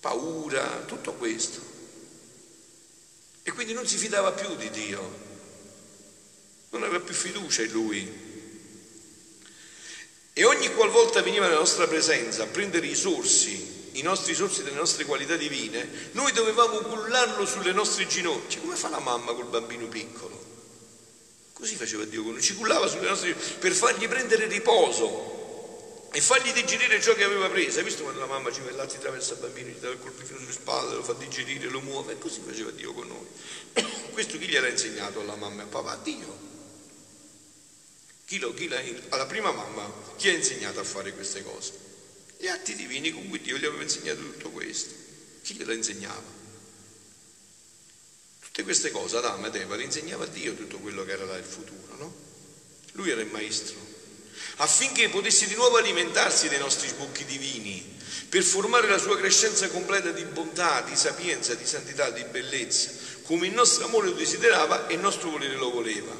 Paura, 0.00 0.82
tutto 0.86 1.12
questo. 1.14 1.60
E 3.42 3.52
quindi 3.52 3.72
non 3.72 3.86
si 3.86 3.96
fidava 3.96 4.32
più 4.32 4.56
di 4.56 4.70
Dio, 4.70 5.18
non 6.70 6.82
aveva 6.82 7.00
più 7.00 7.14
fiducia 7.14 7.62
in 7.62 7.70
Lui. 7.70 8.24
E 10.32 10.44
ogni 10.44 10.72
qualvolta 10.74 11.22
veniva 11.22 11.46
nella 11.46 11.60
nostra 11.60 11.86
presenza 11.86 12.42
a 12.42 12.46
prendere 12.46 12.86
i 12.86 12.94
sorsi, 12.94 13.90
i 13.92 14.02
nostri 14.02 14.34
sorsi 14.34 14.62
delle 14.62 14.76
nostre 14.76 15.04
qualità 15.04 15.36
divine, 15.36 16.10
noi 16.12 16.32
dovevamo 16.32 16.78
cullarlo 16.78 17.46
sulle 17.46 17.72
nostre 17.72 18.06
ginocchia, 18.06 18.60
come 18.60 18.76
fa 18.76 18.88
la 18.88 18.98
mamma 18.98 19.32
col 19.32 19.46
bambino 19.46 19.86
piccolo. 19.86 20.45
Così 21.56 21.74
faceva 21.74 22.04
Dio 22.04 22.22
con 22.22 22.32
noi, 22.32 22.42
ci 22.42 22.54
cullava 22.54 22.86
sulle 22.86 23.08
nostre 23.08 23.32
per 23.32 23.72
fargli 23.72 24.06
prendere 24.06 24.46
riposo 24.46 26.10
e 26.12 26.20
fargli 26.20 26.52
digerire 26.52 27.00
ciò 27.00 27.14
che 27.14 27.24
aveva 27.24 27.48
preso. 27.48 27.78
Hai 27.78 27.84
visto 27.84 28.02
quando 28.02 28.20
la 28.20 28.26
mamma 28.26 28.52
ci 28.52 28.60
va 28.60 28.68
il 28.68 28.76
latte 28.76 28.96
attraverso 28.96 29.32
il 29.32 29.38
bambino, 29.38 29.70
gli 29.70 29.78
dà 29.78 29.88
il 29.88 29.98
colpino 29.98 30.38
sulle 30.38 30.52
spalle, 30.52 30.96
lo 30.96 31.02
fa 31.02 31.14
digerire, 31.14 31.70
lo 31.70 31.80
muove, 31.80 32.12
e 32.12 32.18
così 32.18 32.42
faceva 32.44 32.70
Dio 32.72 32.92
con 32.92 33.06
noi. 33.06 33.26
Questo 34.12 34.36
chi 34.36 34.46
gliel'ha 34.46 34.68
insegnato 34.68 35.20
alla 35.20 35.34
mamma 35.34 35.60
e 35.60 35.64
al 35.64 35.68
papà? 35.68 35.96
Dio. 35.96 36.38
Chi 38.26 38.38
lo, 38.38 38.52
chi 38.52 38.68
alla 39.08 39.24
prima 39.24 39.50
mamma, 39.50 39.90
chi 40.16 40.28
ha 40.28 40.32
insegnato 40.32 40.78
a 40.78 40.84
fare 40.84 41.14
queste 41.14 41.42
cose? 41.42 41.72
Gli 42.36 42.48
atti 42.48 42.74
divini 42.74 43.12
con 43.12 43.30
cui 43.30 43.40
Dio 43.40 43.56
gli 43.56 43.64
aveva 43.64 43.82
insegnato 43.82 44.20
tutto 44.20 44.50
questo. 44.50 44.92
Chi 45.40 45.54
glielo 45.54 45.72
insegnava? 45.72 46.22
Tutte 48.56 48.68
queste 48.68 48.90
cose 48.90 49.18
Adamo 49.18 49.48
ed 49.48 49.54
Eva 49.54 49.78
insegnava 49.82 50.24
Dio 50.24 50.54
tutto 50.54 50.78
quello 50.78 51.04
che 51.04 51.12
era 51.12 51.26
là 51.26 51.36
il 51.36 51.44
futuro, 51.44 51.94
no? 51.98 52.14
Lui 52.92 53.10
era 53.10 53.20
il 53.20 53.26
maestro. 53.26 53.76
Affinché 54.56 55.10
potesse 55.10 55.46
di 55.46 55.54
nuovo 55.54 55.76
alimentarsi 55.76 56.48
dei 56.48 56.58
nostri 56.58 56.88
sbocchi 56.88 57.26
divini, 57.26 57.98
per 58.30 58.42
formare 58.42 58.88
la 58.88 58.96
sua 58.96 59.18
crescenza 59.18 59.68
completa 59.68 60.10
di 60.10 60.24
bontà, 60.24 60.80
di 60.80 60.96
sapienza, 60.96 61.52
di 61.52 61.66
santità, 61.66 62.08
di 62.08 62.24
bellezza, 62.24 62.92
come 63.24 63.46
il 63.46 63.52
nostro 63.52 63.84
amore 63.84 64.06
lo 64.06 64.14
desiderava 64.14 64.86
e 64.86 64.94
il 64.94 65.00
nostro 65.00 65.28
volere 65.28 65.56
lo 65.56 65.70
voleva. 65.70 66.16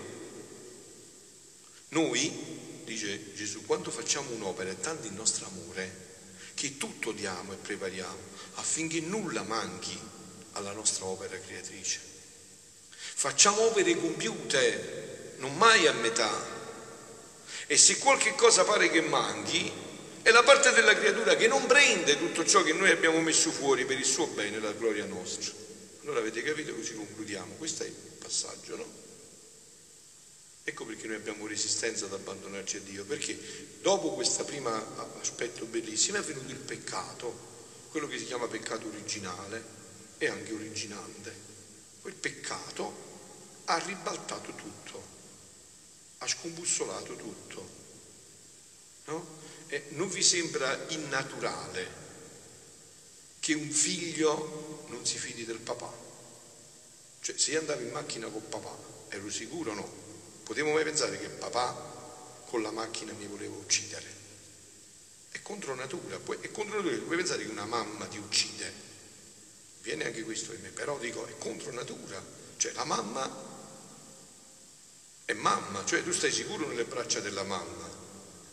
Noi, 1.89 2.83
dice 2.85 3.33
Gesù, 3.33 3.65
quando 3.65 3.91
facciamo 3.91 4.31
un'opera 4.33 4.69
è 4.69 4.79
tanto 4.79 5.07
il 5.07 5.15
nostro 5.15 5.47
amore 5.47 6.19
che 6.53 6.77
tutto 6.77 7.13
diamo 7.13 7.55
e 7.55 7.57
prepariamo 7.57 8.19
affinché 8.57 9.01
nulla 9.01 9.43
manchi 9.43 9.99
alla 10.53 10.73
nostra 10.73 11.07
opera 11.07 11.35
creatrice. 11.41 12.16
Facciamo 13.19 13.63
opere 13.63 13.97
compiute, 13.97 15.37
non 15.39 15.57
mai 15.57 15.87
a 15.87 15.93
metà. 15.95 16.31
E 17.67 17.79
se 17.79 17.97
qualche 17.97 18.35
cosa 18.35 18.63
pare 18.65 18.91
che 18.91 19.01
manchi, 19.01 19.73
è 20.21 20.31
la 20.31 20.43
parte 20.43 20.71
della 20.73 20.95
creatura 20.95 21.35
che 21.35 21.49
non 21.49 21.65
prende 21.65 22.19
tutto 22.19 22.45
ciò 22.45 22.63
che 22.63 22.75
noi 22.75 22.91
abbiamo 22.91 23.19
messo 23.23 23.51
fuori 23.51 23.87
per 23.87 23.99
il 23.99 24.05
suo 24.05 24.27
bene 24.27 24.59
e 24.59 24.61
la 24.61 24.73
gloria 24.73 25.07
nostra. 25.07 25.51
Allora 26.03 26.21
avete 26.21 26.43
capito 26.43 26.75
così 26.75 26.95
concludiamo. 26.95 27.55
Questo 27.55 27.85
è 27.85 27.87
il 27.87 27.95
passaggio, 28.19 28.77
no? 28.77 28.87
Ecco 30.65 30.85
perché 30.85 31.07
noi 31.07 31.17
abbiamo 31.17 31.47
resistenza 31.47 32.05
ad 32.05 32.13
abbandonarci 32.13 32.77
a 32.77 32.81
Dio, 32.81 33.07
perché 33.07 33.39
dopo 33.81 34.11
questo 34.11 34.45
primo 34.45 34.71
aspetto 35.21 35.65
bellissimo 35.65 36.19
è 36.19 36.23
venuto 36.23 36.51
il 36.51 36.59
peccato, 36.59 37.35
quello 37.89 38.09
che 38.09 38.19
si 38.19 38.27
chiama 38.27 38.47
peccato 38.47 38.87
originale 38.89 39.65
e 40.19 40.29
anche 40.29 40.53
originante. 40.53 41.35
Quel 42.03 42.15
peccato 42.15 43.05
ha 43.67 43.79
ribaltato 43.79 44.53
tutto, 44.55 45.03
ha 46.19 46.27
scombussolato 46.27 47.17
tutto. 47.17 47.69
No? 49.07 49.35
Non 49.91 50.09
vi 50.09 50.23
sembra 50.23 50.87
innaturale 50.89 52.05
che 53.41 53.55
un 53.55 53.71
figlio 53.71 54.85
non 54.89 55.05
si 55.05 55.19
fidi 55.19 55.45
del 55.45 55.59
papà? 55.59 55.93
Cioè, 57.21 57.37
se 57.37 57.53
io 57.53 57.59
andavo 57.59 57.83
in 57.83 57.91
macchina 57.91 58.29
con 58.29 58.49
papà, 58.49 58.77
ero 59.09 59.31
sicuro 59.31 59.73
o 59.73 59.75
no? 59.75 59.89
Potevo 60.45 60.73
mai 60.73 60.85
pensare 60.85 61.19
che 61.19 61.29
papà 61.29 62.45
con 62.47 62.63
la 62.63 62.71
macchina 62.71 63.13
mi 63.13 63.27
voleva 63.27 63.57
uccidere? 63.57 64.15
È 65.31 65.43
contro 65.43 65.75
natura, 65.75 66.17
è 66.17 66.51
contro 66.53 66.77
natura, 66.77 66.97
puoi 66.99 67.17
pensare 67.17 67.45
che 67.45 67.51
una 67.51 67.65
mamma 67.67 68.07
ti 68.07 68.19
uccide? 68.19 68.73
Viene 69.83 70.05
anche 70.05 70.23
questo 70.23 70.53
in 70.53 70.63
me, 70.63 70.71
però 70.71 70.99
dico 70.99 71.27
è 71.27 71.37
contro 71.39 71.73
natura, 71.73 72.25
cioè 72.67 72.75
la 72.75 72.85
mamma 72.85 73.45
è 75.25 75.33
mamma, 75.35 75.85
cioè 75.85 76.03
tu 76.03 76.11
stai 76.11 76.33
sicuro 76.33 76.67
nelle 76.67 76.85
braccia 76.85 77.21
della 77.21 77.45
mamma, 77.45 77.89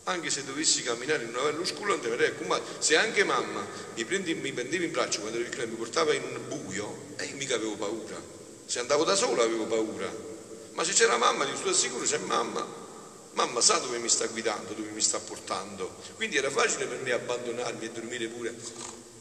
anche 0.03 0.29
se 0.29 0.43
dovessi 0.43 0.83
camminare 0.83 1.23
in 1.23 1.29
una 1.29 1.41
valle 1.41 1.59
oscura 1.59 1.93
non 1.93 2.01
ti 2.01 2.09
verrei 2.09 2.27
a 2.27 2.61
se 2.77 2.95
anche 2.95 3.23
mamma 3.23 3.65
mi, 3.95 4.05
prendi, 4.05 4.35
mi 4.35 4.51
prendeva 4.51 4.83
in 4.83 4.91
braccio 4.91 5.21
quando 5.21 5.39
ero 5.39 5.49
piccolo 5.49 5.63
e 5.63 5.67
mi 5.67 5.75
portava 5.75 6.13
in 6.13 6.23
un 6.23 6.47
buio, 6.47 7.15
e 7.17 7.23
eh, 7.23 7.27
io 7.27 7.35
mica 7.37 7.55
avevo 7.55 7.75
paura, 7.75 8.21
Se 8.67 8.79
andavo 8.79 9.03
da 9.03 9.15
solo 9.15 9.41
avevo 9.41 9.65
paura, 9.65 10.11
ma 10.73 10.83
se 10.83 10.93
c'era 10.93 11.17
mamma, 11.17 11.45
ti 11.45 11.55
sto 11.55 11.73
sicuro 11.73 12.05
c'è 12.05 12.19
mamma. 12.19 12.81
Mamma 13.33 13.61
sa 13.61 13.79
dove 13.79 13.97
mi 13.97 14.09
sta 14.09 14.27
guidando, 14.27 14.73
dove 14.73 14.89
mi 14.89 15.01
sta 15.01 15.17
portando. 15.17 15.91
Quindi 16.17 16.37
era 16.37 16.51
facile 16.51 16.85
per 16.85 16.99
me 17.01 17.13
abbandonarmi 17.13 17.85
e 17.85 17.89
dormire 17.89 18.27
pure 18.27 18.55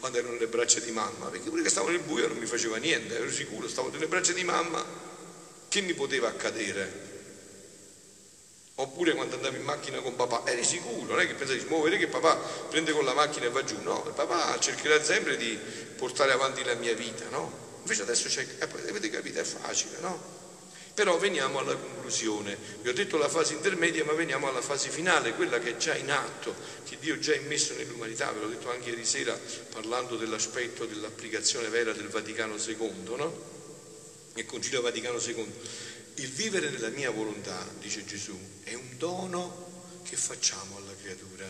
quando 0.02 0.18
ero 0.18 0.32
nelle 0.32 0.49
braccia 0.49 0.80
di 0.80 0.90
mamma, 0.90 1.26
perché 1.26 1.49
pure 1.49 1.62
che 1.62 1.68
stavo 1.68 1.88
nel 1.88 2.00
buio 2.00 2.26
non 2.26 2.37
mi 2.37 2.47
faceva 2.47 2.76
niente, 2.76 3.14
ero 3.14 3.30
sicuro, 3.30 3.68
stavo 3.68 3.88
nelle 3.88 4.09
braccia 4.09 4.32
di 4.32 4.42
mamma, 4.42 4.85
che 5.68 5.80
mi 5.80 5.94
poteva 5.94 6.26
accadere? 6.26 7.11
Oppure 8.75 9.14
quando 9.14 9.37
andavo 9.37 9.54
in 9.54 9.62
macchina 9.62 10.00
con 10.00 10.16
papà, 10.16 10.42
eri 10.44 10.64
sicuro, 10.64 11.12
non 11.12 11.21
è 11.21 11.26
che 11.28 11.35
pensavi, 11.35 11.64
muovere 11.68 11.99
che 11.99 12.09
papà 12.09 12.35
prende 12.68 12.90
con 12.90 13.04
la 13.04 13.14
macchina 13.14 13.47
e 13.47 13.50
va 13.50 13.62
giù, 13.62 13.80
no, 13.80 14.02
papà 14.02 14.59
cercherà 14.59 15.00
sempre 15.00 15.37
di 15.37 15.56
portare 15.94 16.32
avanti 16.32 16.64
la 16.64 16.75
mia 16.75 16.94
vita, 16.94 17.28
no? 17.28 17.78
Invece 17.82 18.02
adesso 18.02 18.26
c'è, 18.26 18.44
eh, 18.59 18.88
avete 18.88 19.09
capito, 19.09 19.38
è 19.38 19.44
facile, 19.44 19.99
no? 20.00 20.21
Però 20.94 21.18
veniamo 21.18 21.58
alla 21.58 21.75
conclusione. 21.75 22.56
Vi 22.82 22.88
ho 22.88 22.92
detto 22.92 23.16
la 23.16 23.28
fase 23.28 23.54
intermedia, 23.54 24.04
ma 24.04 24.12
veniamo 24.12 24.49
alla 24.49 24.61
fase 24.61 24.90
finale, 24.90 25.32
quella 25.34 25.58
che 25.58 25.70
è 25.70 25.76
già 25.76 25.94
in 25.96 26.11
atto, 26.11 26.54
che 26.84 26.99
Dio 27.00 27.14
ha 27.14 27.18
già 27.18 27.34
immesso 27.34 27.75
nell'umanità. 27.75 28.30
Ve 28.32 28.40
l'ho 28.40 28.49
detto 28.49 28.70
anche 28.70 28.90
ieri 28.90 29.04
sera 29.04 29.38
parlando 29.70 30.16
dell'aspetto 30.16 30.84
dell'applicazione 30.84 31.68
vera 31.68 31.92
del 31.92 32.08
Vaticano 32.08 32.56
II, 32.56 33.14
no? 33.16 33.50
Il 34.34 34.44
Concilio 34.44 34.82
Vaticano 34.82 35.18
II. 35.18 35.52
Il 36.16 36.28
vivere 36.28 36.68
nella 36.68 36.88
mia 36.88 37.11
volontà, 37.11 37.66
dice 37.78 38.04
Gesù, 38.04 38.38
è 38.62 38.75
un 38.75 38.96
dono 38.99 40.00
che 40.02 40.16
facciamo 40.16 40.76
alla 40.76 40.94
creatura. 41.00 41.46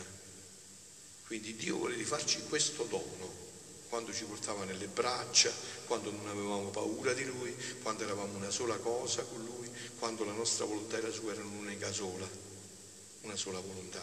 Quindi 1.26 1.56
Dio 1.56 1.78
vuole 1.78 1.96
rifarci 1.96 2.42
questo 2.49 2.84
dono 2.84 3.42
quando 3.92 4.14
ci 4.14 4.25
portava 4.25 4.64
nelle 4.64 4.87
braccia, 4.87 5.52
quando 5.84 6.11
non 6.11 6.26
avevamo 6.26 6.70
paura 6.70 7.12
di 7.12 7.26
Lui, 7.26 7.54
quando 7.82 8.04
eravamo 8.04 8.38
una 8.38 8.49
sola 8.49 8.78
cosa 8.78 9.22
con 9.22 9.44
Lui, 9.44 9.70
quando 9.99 10.25
la 10.25 10.32
nostra 10.32 10.64
volontà 10.64 10.96
e 10.96 11.02
la 11.02 11.11
sua 11.11 11.32
erano 11.32 11.50
un'unica 11.50 11.92
sola, 11.92 12.26
una 13.20 13.37
sola 13.37 13.61
volontà. 13.61 14.02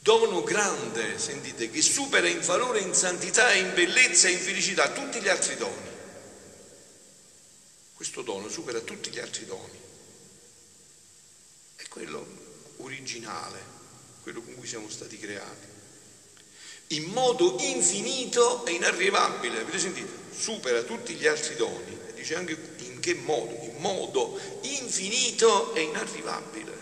Dono 0.00 0.42
grande, 0.42 1.20
sentite, 1.20 1.70
che 1.70 1.80
supera 1.82 2.26
in 2.26 2.40
valore, 2.40 2.80
in 2.80 2.92
santità, 2.92 3.54
in 3.54 3.72
bellezza 3.74 4.26
e 4.26 4.32
in 4.32 4.40
felicità 4.40 4.90
tutti 4.90 5.20
gli 5.20 5.28
altri 5.28 5.54
doni. 5.54 5.88
Questo 7.94 8.22
dono 8.22 8.48
supera 8.48 8.80
tutti 8.80 9.10
gli 9.10 9.20
altri 9.20 9.46
doni. 9.46 9.80
È 11.76 11.86
quello 11.86 12.26
originale, 12.78 13.62
quello 14.22 14.42
con 14.42 14.56
cui 14.56 14.66
siamo 14.66 14.90
stati 14.90 15.16
creati 15.16 15.78
in 16.92 17.04
modo 17.04 17.56
infinito 17.60 18.64
e 18.64 18.72
inarrivabile. 18.72 19.60
Avete 19.60 19.78
sentito? 19.78 20.12
Supera 20.36 20.82
tutti 20.82 21.14
gli 21.14 21.26
altri 21.26 21.56
doni. 21.56 21.98
Dice 22.14 22.34
anche 22.34 22.56
in 22.78 23.00
che 23.00 23.14
modo? 23.14 23.52
In 23.62 23.76
modo 23.78 24.38
infinito 24.62 25.74
e 25.74 25.82
inarrivabile. 25.82 26.78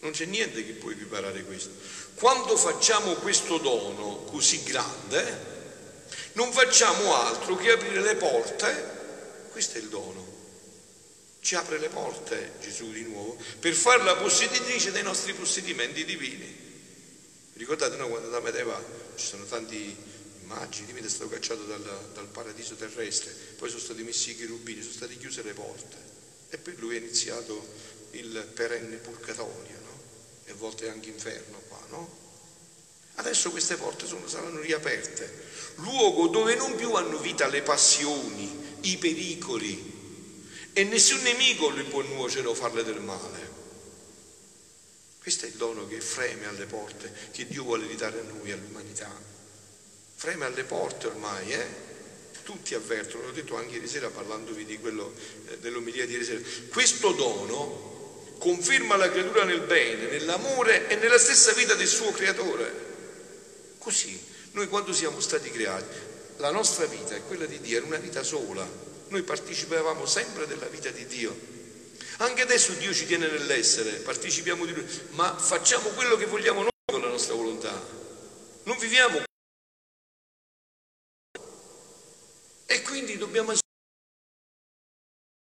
Non 0.00 0.12
c'è 0.12 0.26
niente 0.26 0.64
che 0.66 0.72
può 0.72 0.90
equiparare 0.90 1.44
questo. 1.44 1.70
Quando 2.14 2.56
facciamo 2.56 3.14
questo 3.14 3.58
dono 3.58 4.24
così 4.30 4.62
grande, 4.62 5.52
non 6.34 6.52
facciamo 6.52 7.14
altro 7.14 7.56
che 7.56 7.70
aprire 7.70 8.02
le 8.02 8.16
porte. 8.16 8.92
Questo 9.50 9.78
è 9.78 9.80
il 9.80 9.88
dono. 9.88 10.32
Ci 11.40 11.54
apre 11.54 11.78
le 11.78 11.88
porte 11.88 12.52
Gesù 12.60 12.90
di 12.90 13.02
nuovo 13.02 13.36
per 13.60 13.74
farla 13.74 14.16
posseditrice 14.16 14.92
dei 14.92 15.02
nostri 15.02 15.32
possedimenti 15.32 16.04
divini. 16.04 16.63
Ricordate 17.54 17.96
no, 17.96 18.08
quando 18.08 18.28
Adamo 18.28 18.48
ed 18.48 18.56
Eva 18.56 18.82
ci 19.14 19.26
sono 19.26 19.44
tanti 19.44 19.96
immagini, 20.42 20.86
Dimite 20.86 21.06
è 21.06 21.10
stato 21.10 21.30
cacciato 21.30 21.62
dal, 21.62 22.10
dal, 22.12 22.26
paradiso 22.26 22.74
terrestre, 22.74 23.34
poi 23.56 23.68
sono 23.68 23.80
stati 23.80 24.02
messi 24.02 24.32
i 24.32 24.36
cherubini, 24.36 24.80
sono 24.80 24.94
state 24.94 25.16
chiuse 25.16 25.42
le 25.42 25.52
porte 25.52 25.96
e 26.50 26.58
per 26.58 26.78
lui 26.78 26.96
è 26.96 26.98
iniziato 26.98 27.66
il 28.10 28.50
perenne 28.54 28.96
purgatorio, 28.96 29.78
no? 29.82 30.00
E 30.44 30.50
a 30.50 30.54
volte 30.54 30.88
anche 30.88 31.08
inferno 31.08 31.60
qua, 31.68 31.80
no? 31.90 32.22
Adesso 33.16 33.50
queste 33.50 33.76
porte 33.76 34.06
sono, 34.06 34.26
saranno 34.26 34.60
riaperte, 34.60 35.32
luogo 35.76 36.26
dove 36.28 36.56
non 36.56 36.74
più 36.74 36.92
hanno 36.94 37.18
vita 37.18 37.46
le 37.46 37.62
passioni, 37.62 38.78
i 38.82 38.96
pericoli 38.98 39.92
e 40.72 40.82
nessun 40.82 41.22
nemico 41.22 41.72
gli 41.72 41.84
può 41.84 42.02
nuocere 42.02 42.48
o 42.48 42.54
farle 42.54 42.82
del 42.82 43.00
male. 43.00 43.63
Questo 45.24 45.46
è 45.46 45.48
il 45.48 45.54
dono 45.54 45.86
che 45.86 46.02
freme 46.02 46.44
alle 46.44 46.66
porte, 46.66 47.10
che 47.32 47.46
Dio 47.46 47.62
vuole 47.62 47.86
ridare 47.86 48.20
a 48.20 48.22
noi, 48.24 48.52
all'umanità. 48.52 49.10
Freme 50.16 50.44
alle 50.44 50.64
porte 50.64 51.06
ormai, 51.06 51.50
eh? 51.50 51.66
Tutti 52.42 52.74
avvertono, 52.74 53.24
l'ho 53.24 53.32
detto 53.32 53.56
anche 53.56 53.76
ieri 53.76 53.88
sera 53.88 54.10
parlandovi 54.10 54.66
di 54.66 54.78
quello 54.78 55.14
eh, 55.48 55.56
dell'omelia 55.60 56.04
di 56.04 56.12
ieri 56.12 56.26
sera. 56.26 56.40
Questo 56.68 57.12
dono 57.12 58.34
conferma 58.36 58.96
la 58.96 59.10
creatura 59.10 59.44
nel 59.44 59.62
bene, 59.62 60.08
nell'amore 60.08 60.88
e 60.88 60.96
nella 60.96 61.16
stessa 61.16 61.52
vita 61.52 61.72
del 61.72 61.88
suo 61.88 62.10
creatore. 62.12 62.72
Così, 63.78 64.22
noi 64.50 64.68
quando 64.68 64.92
siamo 64.92 65.20
stati 65.20 65.50
creati, 65.50 65.96
la 66.36 66.50
nostra 66.50 66.84
vita 66.84 67.14
è 67.14 67.22
quella 67.26 67.46
di 67.46 67.60
Dio, 67.60 67.78
era 67.78 67.86
una 67.86 67.96
vita 67.96 68.22
sola. 68.22 68.68
Noi 69.08 69.22
partecipavamo 69.22 70.04
sempre 70.04 70.46
della 70.46 70.66
vita 70.66 70.90
di 70.90 71.06
Dio 71.06 71.53
anche 72.18 72.42
adesso 72.42 72.72
Dio 72.74 72.92
ci 72.92 73.06
tiene 73.06 73.28
nell'essere, 73.28 73.98
partecipiamo 74.00 74.64
di 74.64 74.72
Lui, 74.72 74.86
ma 75.10 75.36
facciamo 75.36 75.88
quello 75.90 76.16
che 76.16 76.26
vogliamo 76.26 76.60
noi 76.60 76.70
con 76.84 77.00
la 77.00 77.08
nostra 77.08 77.34
volontà. 77.34 77.72
Non 78.64 78.78
viviamo. 78.78 79.22
E 82.66 82.82
quindi 82.82 83.16
dobbiamo 83.16 83.52
che 83.52 83.60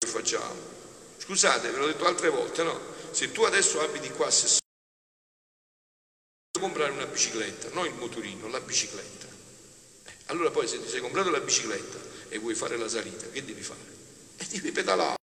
facciamo. 0.07 0.73
Scusate, 1.19 1.71
ve 1.71 1.79
l'ho 1.79 1.87
detto 1.87 2.07
altre 2.07 2.29
volte, 2.29 2.63
no? 2.63 2.79
Se 3.11 3.33
tu 3.33 3.43
adesso 3.43 3.81
abiti 3.81 4.11
qua, 4.11 4.31
se 4.31 4.59
vuoi 6.53 6.71
comprare 6.71 6.93
una 6.93 7.07
bicicletta, 7.07 7.71
non 7.71 7.87
il 7.87 7.95
motorino, 7.95 8.49
la 8.49 8.61
bicicletta. 8.61 9.27
Eh, 10.05 10.17
allora 10.27 10.51
poi 10.51 10.69
se 10.69 10.81
ti 10.81 10.89
sei 10.89 11.01
comprato 11.01 11.31
la 11.31 11.41
bicicletta 11.41 11.99
e 12.29 12.39
vuoi 12.39 12.55
fare 12.55 12.77
la 12.77 12.89
salita, 12.89 13.29
che 13.29 13.45
devi 13.45 13.63
fare? 13.63 13.93
E 14.37 14.47
devi 14.47 14.73
pedalare 14.73 15.23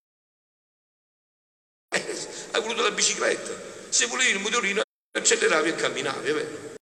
hai 2.51 2.61
voluto 2.61 2.81
la 2.81 2.91
bicicletta, 2.91 3.53
se 3.89 4.05
volevi 4.07 4.31
il 4.31 4.39
motorino 4.39 4.81
acceleravi 5.17 5.69
e 5.69 5.75
camminavi, 5.75 6.29
è 6.29 6.33
vero? 6.33 6.75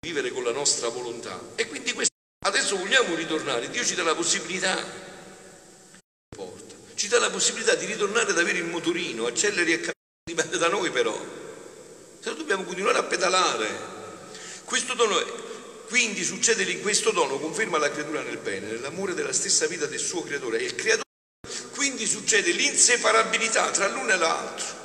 Vivere 0.00 0.30
con 0.30 0.44
la 0.44 0.52
nostra 0.52 0.88
volontà. 0.88 1.40
E 1.54 1.66
quindi 1.66 1.92
questo, 1.92 2.14
adesso 2.44 2.76
vogliamo 2.76 3.14
ritornare, 3.14 3.70
Dio 3.70 3.84
ci 3.84 3.94
dà 3.94 4.02
la 4.02 4.14
possibilità, 4.14 4.82
ci 6.94 7.08
dà 7.08 7.18
la 7.18 7.30
possibilità 7.30 7.74
di 7.74 7.86
ritornare 7.86 8.30
ad 8.30 8.38
avere 8.38 8.58
il 8.58 8.66
motorino, 8.66 9.26
acceleri 9.26 9.72
e 9.72 9.80
camminare, 9.80 9.92
dipende 10.24 10.58
da 10.58 10.68
noi 10.68 10.90
però. 10.90 11.14
Se 12.20 12.30
no 12.30 12.36
dobbiamo 12.36 12.64
continuare 12.64 12.98
a 12.98 13.02
pedalare. 13.02 13.92
Questo 14.64 14.94
dono 14.94 15.20
è, 15.20 15.24
quindi 15.88 16.24
succede 16.24 16.62
in 16.70 16.80
questo 16.80 17.10
dono, 17.10 17.38
conferma 17.38 17.78
la 17.78 17.90
creatura 17.90 18.22
nel 18.22 18.38
bene, 18.38 18.68
nell'amore 18.68 19.12
della 19.14 19.32
stessa 19.32 19.66
vita 19.66 19.86
del 19.86 19.98
suo 19.98 20.22
creatore. 20.22 20.58
E 20.58 20.64
il 20.64 20.74
creatore 20.74 21.02
quindi 21.74 22.06
succede 22.06 22.52
l'inseparabilità 22.52 23.70
tra 23.70 23.88
l'uno 23.88 24.10
e 24.10 24.16
l'altro. 24.16 24.82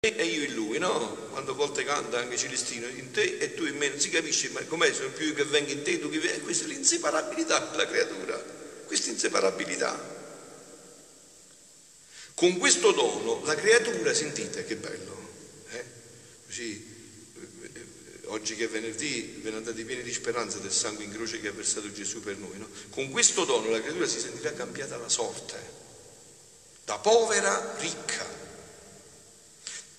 E 0.00 0.24
io 0.24 0.44
in 0.44 0.54
lui, 0.54 0.78
no? 0.78 1.14
Quando 1.30 1.52
a 1.52 1.54
volte 1.54 1.84
canta 1.84 2.18
anche 2.18 2.31
Celestino, 2.42 2.88
in 2.88 3.12
te 3.12 3.38
e 3.38 3.54
tu 3.54 3.64
in 3.64 3.76
me, 3.76 3.88
non 3.88 4.00
si 4.00 4.10
capisce, 4.10 4.48
ma 4.48 4.60
com'è? 4.64 4.92
Sono 4.92 5.10
più 5.10 5.26
io 5.26 5.34
che 5.34 5.44
vengo 5.44 5.70
in 5.70 5.82
te, 5.82 6.00
tu 6.00 6.10
che 6.10 6.18
vieni. 6.18 6.40
Questa 6.40 6.64
è 6.64 6.68
l'inseparabilità 6.68 7.58
della 7.70 7.86
creatura, 7.86 8.36
questa 8.86 9.10
inseparabilità. 9.10 10.20
Con 12.34 12.58
questo 12.58 12.90
dono 12.90 13.42
la 13.44 13.54
creatura, 13.54 14.12
sentite 14.12 14.64
che 14.64 14.76
bello, 14.76 15.28
eh? 15.70 15.84
Così 16.46 16.90
oggi 18.26 18.56
che 18.56 18.64
è 18.64 18.68
venerdì, 18.68 19.40
ve 19.42 19.50
ne 19.50 19.56
andate 19.58 19.84
pieni 19.84 20.02
di 20.02 20.12
speranza 20.12 20.58
del 20.58 20.72
sangue 20.72 21.04
in 21.04 21.12
croce 21.12 21.40
che 21.40 21.48
ha 21.48 21.52
versato 21.52 21.92
Gesù 21.92 22.20
per 22.20 22.36
noi. 22.38 22.56
No? 22.58 22.68
Con 22.90 23.10
questo 23.10 23.44
dono 23.44 23.70
la 23.70 23.80
creatura 23.80 24.06
si 24.06 24.18
sentirà 24.18 24.52
cambiata 24.52 24.96
la 24.96 25.08
sorte, 25.08 25.80
da 26.84 26.98
povera 26.98 27.76
ricca, 27.78 28.26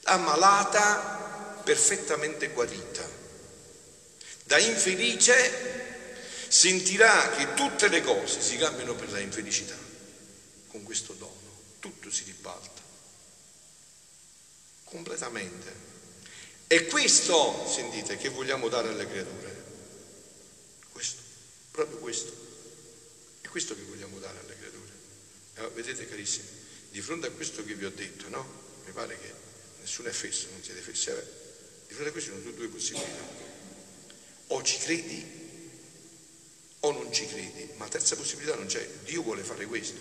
da 0.02 0.18
malata 0.18 1.23
perfettamente 1.64 2.50
guarita, 2.50 3.08
da 4.44 4.58
infelice 4.60 5.72
sentirà 6.48 7.32
che 7.32 7.54
tutte 7.54 7.88
le 7.88 8.02
cose 8.02 8.42
si 8.42 8.58
cambiano 8.58 8.96
per 8.96 9.12
la 9.12 9.20
infelicità. 9.20 9.78
Con 10.68 10.84
questo 10.84 11.14
dono 11.14 11.42
tutto 11.80 12.12
si 12.12 12.24
ribalta 12.24 12.82
completamente. 14.94 15.92
È 16.68 16.86
questo, 16.86 17.68
sentite, 17.68 18.18
che 18.18 18.30
vogliamo 18.30 18.70
dare 18.70 18.90
alle 18.90 19.08
creature. 19.08 19.64
Questo, 20.92 21.22
proprio 21.72 21.98
questo. 21.98 22.32
È 23.42 23.48
questo 23.48 23.76
che 23.76 23.82
vogliamo 23.82 24.20
dare 24.20 24.38
alle 24.40 24.56
creature. 24.56 24.92
Eh, 25.56 25.70
vedete 25.70 26.08
carissimi, 26.08 26.48
di 26.92 27.02
fronte 27.02 27.28
a 27.28 27.32
questo 27.32 27.64
che 27.66 27.74
vi 27.74 27.86
ho 27.86 27.92
detto, 27.92 28.30
no? 28.30 28.62
Mi 28.86 28.92
pare 28.92 29.18
che 29.20 29.34
nessuno 29.82 30.10
è 30.10 30.12
fesso, 30.12 30.48
non 30.52 30.64
siete 30.64 30.82
fessi. 30.82 31.12
Di 31.94 32.00
fronte 32.00 32.20
ci 32.20 32.30
sono 32.30 32.40
due 32.40 32.68
possibilità. 32.70 33.22
O 34.48 34.64
ci 34.64 34.80
credi 34.80 35.42
o 36.80 36.92
non 36.92 37.14
ci 37.14 37.28
credi, 37.28 37.70
ma 37.78 37.88
terza 37.88 38.16
possibilità 38.16 38.56
non 38.56 38.66
c'è, 38.66 38.86
Dio 39.06 39.22
vuole 39.22 39.44
fare 39.44 39.66
questo, 39.68 40.00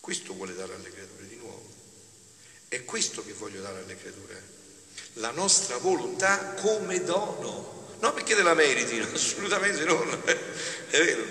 questo 0.00 0.32
vuole 0.32 0.54
dare 0.54 0.74
alle 0.74 0.90
creature 0.90 1.26
di 1.26 1.36
nuovo, 1.36 1.68
è 2.68 2.84
questo 2.84 3.22
che 3.24 3.32
voglio 3.32 3.60
dare 3.60 3.82
alle 3.82 3.96
creature, 3.96 4.42
la 5.14 5.32
nostra 5.32 5.76
volontà 5.78 6.54
come 6.54 7.02
dono, 7.02 7.96
non 7.98 8.14
perché 8.14 8.36
te 8.36 8.42
la 8.42 8.54
meriti, 8.54 8.96
assolutamente 9.12 9.84
no, 9.84 10.02
è 10.24 10.98
vero, 10.98 11.24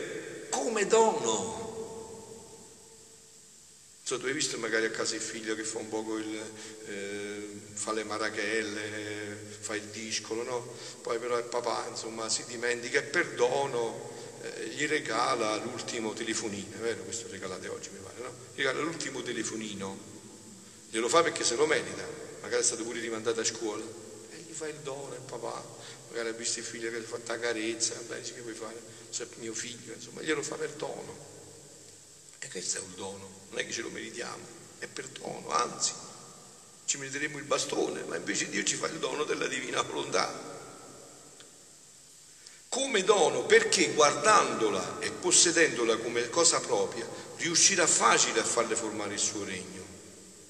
come 0.49 0.85
dono. 0.85 1.66
So, 4.07 4.17
tu 4.17 4.25
hai 4.27 4.31
visto 4.31 4.57
magari 4.57 4.85
a 4.85 4.89
casa 4.89 5.15
il 5.15 5.21
figlio 5.21 5.53
che 5.53 5.65
fa 5.65 5.79
un 5.79 5.89
poco 5.89 6.15
il, 6.15 6.33
eh, 6.85 7.49
fa 7.73 7.91
le 7.91 8.05
marachelle, 8.05 9.35
fa 9.59 9.75
il 9.75 9.83
discolo, 9.91 10.43
no? 10.43 10.73
Poi 11.01 11.19
però 11.19 11.37
il 11.37 11.43
papà, 11.43 11.87
insomma, 11.89 12.29
si 12.29 12.45
dimentica 12.47 12.99
e 12.99 13.03
per 13.03 13.33
dono 13.33 14.09
eh, 14.43 14.67
gli 14.67 14.87
regala 14.87 15.57
l'ultimo 15.57 16.13
telefonino, 16.13 16.77
è 16.77 16.79
vero? 16.79 17.03
Questo 17.03 17.27
regalate 17.29 17.67
oggi, 17.67 17.89
mi 17.89 17.99
pare, 18.01 18.21
no? 18.21 18.33
Gli 18.53 18.59
regala 18.59 18.79
l'ultimo 18.79 19.21
telefonino, 19.21 19.99
glielo 20.89 21.09
fa 21.09 21.21
perché 21.21 21.43
se 21.43 21.57
lo 21.57 21.65
merita, 21.65 22.07
magari 22.43 22.61
è 22.61 22.65
stato 22.65 22.83
pure 22.83 23.01
rimandato 23.01 23.41
a 23.41 23.43
scuola, 23.43 23.83
e 23.83 24.37
gli 24.37 24.53
fa 24.53 24.69
il 24.69 24.77
dono 24.83 25.15
il 25.15 25.19
papà, 25.19 25.61
magari 26.11 26.29
ha 26.29 26.31
visto 26.31 26.59
il 26.59 26.65
figlio 26.65 26.89
che 26.91 27.01
gli 27.01 27.03
fa 27.03 27.19
la 27.25 27.39
carezza, 27.39 27.93
beh, 28.07 28.21
che 28.21 28.39
vuoi 28.39 28.53
fare? 28.53 28.79
Se 29.09 29.27
mio 29.39 29.53
figlio, 29.53 29.91
insomma, 29.91 30.21
glielo 30.21 30.41
fa 30.43 30.55
per 30.55 30.71
dono. 30.77 31.35
E 32.39 32.47
questo 32.49 32.77
è 32.77 32.81
un 32.81 32.95
dono, 32.95 33.29
non 33.49 33.59
è 33.59 33.65
che 33.65 33.71
ce 33.71 33.81
lo 33.81 33.89
meritiamo, 33.89 34.45
è 34.79 34.87
per 34.87 35.07
dono, 35.07 35.49
anzi, 35.49 35.93
ci 36.85 36.97
meriteremo 36.97 37.37
il 37.37 37.43
bastone, 37.43 38.03
ma 38.03 38.15
invece 38.15 38.49
Dio 38.49 38.63
ci 38.63 38.75
fa 38.75 38.87
il 38.87 38.99
dono 38.99 39.23
della 39.23 39.47
divina 39.47 39.81
volontà. 39.81 40.55
Come 42.69 43.03
dono 43.03 43.45
perché 43.45 43.93
guardandola 43.93 44.99
e 44.99 45.11
possedendola 45.11 45.97
come 45.97 46.29
cosa 46.29 46.59
propria 46.59 47.07
riuscirà 47.37 47.87
facile 47.87 48.41
a 48.41 48.43
farle 48.43 48.75
formare 48.75 49.13
il 49.13 49.19
suo 49.19 49.43
regno. 49.43 49.85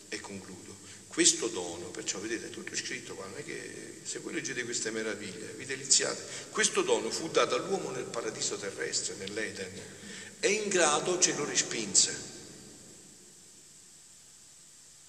E 0.10 0.19
concludo. 0.19 0.76
Questo 1.08 1.47
dono, 1.47 1.86
perciò 1.88 2.19
vedete, 2.19 2.47
è 2.47 2.50
tutto 2.50 2.76
scritto 2.76 3.15
qua, 3.15 3.26
non 3.26 3.38
è 3.38 3.43
che 3.43 4.02
se 4.04 4.19
voi 4.19 4.34
leggete 4.34 4.63
queste 4.63 4.91
meraviglie, 4.91 5.54
vi 5.56 5.65
deliziate, 5.65 6.21
questo 6.52 6.84
dono 6.84 7.10
fu 7.10 7.30
dato 7.30 7.56
all'uomo 7.56 7.89
nel 7.89 8.04
paradiso 8.04 8.56
terrestre, 8.56 9.15
nell'Eden, 9.15 9.82
e 10.39 10.52
in 10.52 10.69
grado 10.69 11.19
ce 11.19 11.34
lo 11.34 11.45
respinse. 11.45 12.36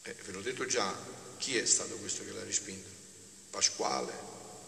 Eh, 0.03 0.17
ve 0.25 0.33
l'ho 0.33 0.41
detto 0.41 0.65
già, 0.67 0.95
chi 1.37 1.57
è 1.57 1.65
stato 1.67 1.97
questo 1.97 2.25
che 2.25 2.33
l'ha 2.33 2.45
respinto? 2.45 2.89
Pasquale, 3.51 4.13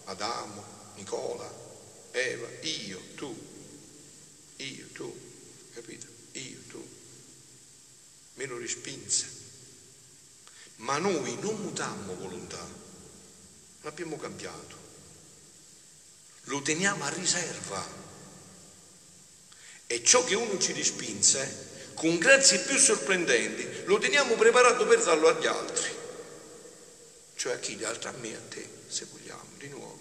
Adamo, 0.05 0.93
Nicola, 0.97 1.51
Eva, 2.11 2.49
io, 2.63 3.01
tu, 3.15 3.35
io, 4.57 4.87
tu, 4.93 5.19
capito? 5.73 6.07
Io, 6.33 6.59
tu. 6.69 6.89
Me 8.35 8.47
lo 8.47 8.59
respinse. 8.59 9.39
Ma 10.77 10.99
noi 10.99 11.37
non 11.41 11.57
mutammo 11.57 12.15
volontà, 12.17 12.67
l'abbiamo 13.83 14.17
cambiato. 14.17 14.77
Lo 16.45 16.63
teniamo 16.63 17.05
a 17.05 17.09
riserva 17.11 18.10
e 19.93 20.05
ciò 20.05 20.23
che 20.23 20.37
uno 20.37 20.57
ci 20.57 20.73
respinse, 20.73 21.91
con 21.95 22.17
grazie 22.19 22.61
più 22.61 22.79
sorprendenti, 22.79 23.87
lo 23.87 23.99
teniamo 23.99 24.37
preparato 24.37 24.87
per 24.87 25.03
darlo 25.03 25.27
agli 25.27 25.47
altri. 25.47 25.91
Cioè 27.35 27.55
a 27.55 27.59
chi? 27.59 27.75
Gli 27.75 27.83
altri 27.83 28.07
a 28.07 28.13
me, 28.13 28.37
a 28.37 28.41
te, 28.49 28.65
se 28.87 29.07
vogliamo, 29.11 29.51
di 29.59 29.67
nuovo. 29.67 29.99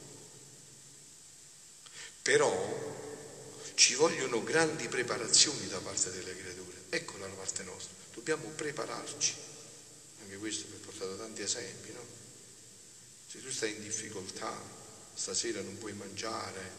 Però 2.22 3.74
ci 3.74 3.96
vogliono 3.96 4.44
grandi 4.44 4.88
preparazioni 4.88 5.68
da 5.68 5.80
parte 5.80 6.12
delle 6.12 6.38
creature. 6.38 6.78
Ecco 6.90 7.18
la 7.18 7.26
parte 7.26 7.64
nostra. 7.64 7.96
Dobbiamo 8.14 8.48
prepararci. 8.50 9.34
Anche 10.22 10.38
questo 10.38 10.66
vi 10.68 10.76
ho 10.76 10.86
portato 10.86 11.18
tanti 11.18 11.42
esempi, 11.42 11.92
no? 11.94 12.06
Se 13.26 13.42
tu 13.42 13.50
stai 13.50 13.72
in 13.72 13.82
difficoltà, 13.82 14.56
stasera 15.16 15.62
non 15.62 15.80
puoi 15.80 15.94
mangiare, 15.94 16.78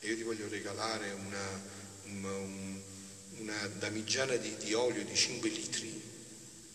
e 0.00 0.08
io 0.08 0.16
ti 0.16 0.22
voglio 0.22 0.48
regalare 0.48 1.12
una, 1.12 1.78
un, 2.10 2.80
una 3.38 3.66
damigiana 3.78 4.36
di, 4.36 4.56
di, 4.56 4.74
olio 4.74 5.04
di 5.04 5.14
5 5.14 5.48
litri, 5.48 6.02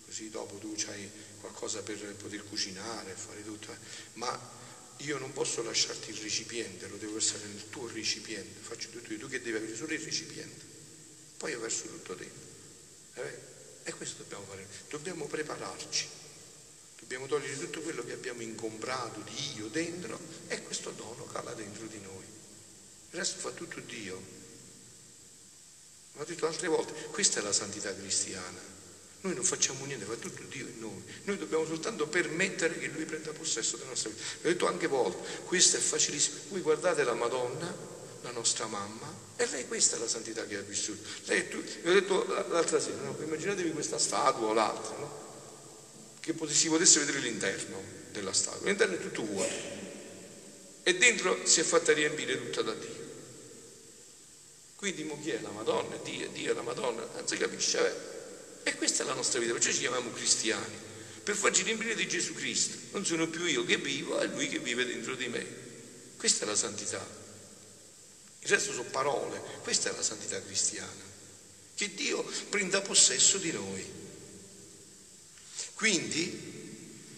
così 0.06 0.30
dopo 0.30 0.58
tu 0.58 0.76
hai 0.88 1.10
qualcosa 1.40 1.82
per 1.82 1.98
poter 2.16 2.44
cucinare, 2.44 3.14
fare 3.14 3.44
tutto, 3.44 3.72
eh. 3.72 3.78
ma 4.14 4.64
io 4.98 5.18
non 5.18 5.34
posso 5.34 5.62
lasciarti 5.62 6.12
il 6.12 6.18
recipiente, 6.18 6.88
lo 6.88 6.98
devo 6.98 7.18
essere 7.18 7.46
nel 7.48 7.70
tuo 7.70 7.88
recipiente, 7.88 8.60
faccio 8.62 8.90
tutto 8.90 9.12
io, 9.12 9.20
tu 9.20 9.28
che 9.28 9.42
devi 9.42 9.58
avere 9.58 9.76
solo 9.76 9.94
il 9.94 10.00
recipiente, 10.00 10.64
poi 11.38 11.52
io 11.52 11.60
verso 11.60 11.84
tutto. 11.84 12.18
Eh 12.18 13.54
e 13.88 13.94
questo 13.94 14.24
dobbiamo 14.24 14.46
fare, 14.46 14.66
dobbiamo 14.90 15.26
prepararci, 15.26 16.08
dobbiamo 17.02 17.28
togliere 17.28 17.56
tutto 17.56 17.82
quello 17.82 18.04
che 18.04 18.14
abbiamo 18.14 18.42
incomprato 18.42 19.22
di 19.22 19.58
io 19.58 19.68
dentro 19.68 20.20
e 20.48 20.64
questo 20.64 20.90
dono 20.90 21.26
cala 21.26 21.54
dentro 21.54 21.86
di 21.86 22.00
noi. 22.02 22.24
Il 23.12 23.20
resto 23.20 23.38
fa 23.38 23.52
tutto 23.52 23.80
Dio. 23.82 24.44
L'ho 26.18 26.24
detto 26.24 26.48
altre 26.48 26.68
volte, 26.68 26.94
questa 27.12 27.40
è 27.40 27.44
la 27.44 27.52
santità 27.52 27.94
cristiana. 27.94 28.74
Noi 29.22 29.34
non 29.34 29.44
facciamo 29.44 29.86
niente, 29.86 30.06
fa 30.06 30.16
tutto 30.16 30.44
Dio 30.50 30.68
in 30.68 30.80
noi. 30.80 31.04
Noi 31.24 31.38
dobbiamo 31.38 31.66
soltanto 31.66 32.08
permettere 32.08 32.78
che 32.78 32.88
Lui 32.88 33.06
prenda 33.06 33.32
possesso 33.32 33.76
della 33.76 33.90
nostra 33.90 34.12
vita. 34.12 34.22
L'ho 34.42 34.50
detto 34.50 34.68
anche 34.68 34.88
volte, 34.88 35.44
questo 35.46 35.78
è 35.78 35.80
facilissimo. 35.80 36.38
Voi 36.50 36.62
guardate 36.62 37.04
la 37.04 37.16
Madonna, 37.16 37.76
la 38.22 38.32
nostra 38.32 38.68
mamma, 38.68 39.14
e 39.36 39.46
lei 39.48 39.68
questa 39.68 39.98
è 39.98 40.00
la 40.00 40.08
santità 40.08 40.46
che 40.46 40.58
ha 40.58 40.62
vissuto. 40.62 41.02
Lei, 41.26 41.50
tu, 41.50 41.62
vi 41.62 41.90
ho 41.90 41.94
detto 41.94 42.24
l'altra 42.50 42.80
sera, 42.80 43.02
no? 43.02 43.18
immaginatevi 43.20 43.72
questa 43.72 43.98
statua 43.98 44.48
o 44.48 44.54
l'altra, 44.54 44.96
no? 44.98 45.24
che 46.20 46.34
si 46.48 46.70
potesse 46.70 47.00
vedere 47.00 47.20
l'interno 47.20 47.82
della 48.12 48.32
statua. 48.32 48.68
L'interno 48.68 48.96
è 48.96 49.00
tutto 49.00 49.24
vuoto. 49.24 49.54
E 50.84 50.98
dentro 50.98 51.46
si 51.46 51.60
è 51.60 51.64
fatta 51.64 51.94
riempire 51.94 52.38
tutta 52.38 52.62
da 52.62 52.74
Dio. 52.74 53.05
Quindi 54.76 55.04
mo 55.04 55.20
chi 55.22 55.32
è 55.32 55.40
la 55.40 55.50
Madonna? 55.50 55.96
Dio, 55.98 56.28
Dio, 56.30 56.54
la 56.54 56.62
Madonna, 56.62 57.08
non 57.14 57.28
si 57.28 57.38
capisce. 57.38 57.80
Eh? 57.80 58.70
E 58.70 58.76
questa 58.76 59.04
è 59.04 59.06
la 59.06 59.14
nostra 59.14 59.40
vita, 59.40 59.54
perciò 59.54 59.72
ci 59.72 59.80
chiamiamo 59.80 60.12
cristiani, 60.12 60.76
per 61.24 61.36
farci 61.36 61.64
riempire 61.64 61.96
di 61.96 62.08
Gesù 62.08 62.34
Cristo. 62.34 62.78
Non 62.92 63.06
sono 63.06 63.28
più 63.28 63.46
io 63.46 63.64
che 63.64 63.78
vivo, 63.78 64.20
è 64.20 64.28
Lui 64.28 64.50
che 64.50 64.60
vive 64.60 64.86
dentro 64.86 65.16
di 65.16 65.28
me. 65.28 65.46
Questa 66.18 66.46
è 66.46 66.48
la 66.48 66.56
santità. 66.56 67.24
Il 68.40 68.50
resto 68.50 68.74
sono 68.74 68.90
parole, 68.90 69.42
questa 69.62 69.90
è 69.90 69.96
la 69.96 70.04
santità 70.04 70.42
cristiana. 70.42 71.04
Che 71.76 71.94
Dio 71.94 72.24
prenda 72.50 72.82
possesso 72.82 73.38
di 73.38 73.52
noi. 73.52 73.86
Quindi, 75.76 76.28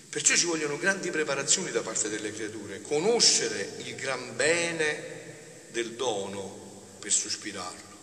perciò 0.10 0.36
ci 0.36 0.46
vogliono 0.46 0.78
grandi 0.78 1.10
preparazioni 1.12 1.72
da 1.72 1.82
parte 1.82 2.10
delle 2.10 2.32
creature, 2.34 2.82
conoscere 2.82 3.76
il 3.86 3.96
gran 3.96 4.36
bene 4.36 5.68
del 5.72 5.94
dono 5.94 6.67
per 7.08 7.14
sospirarlo. 7.14 7.96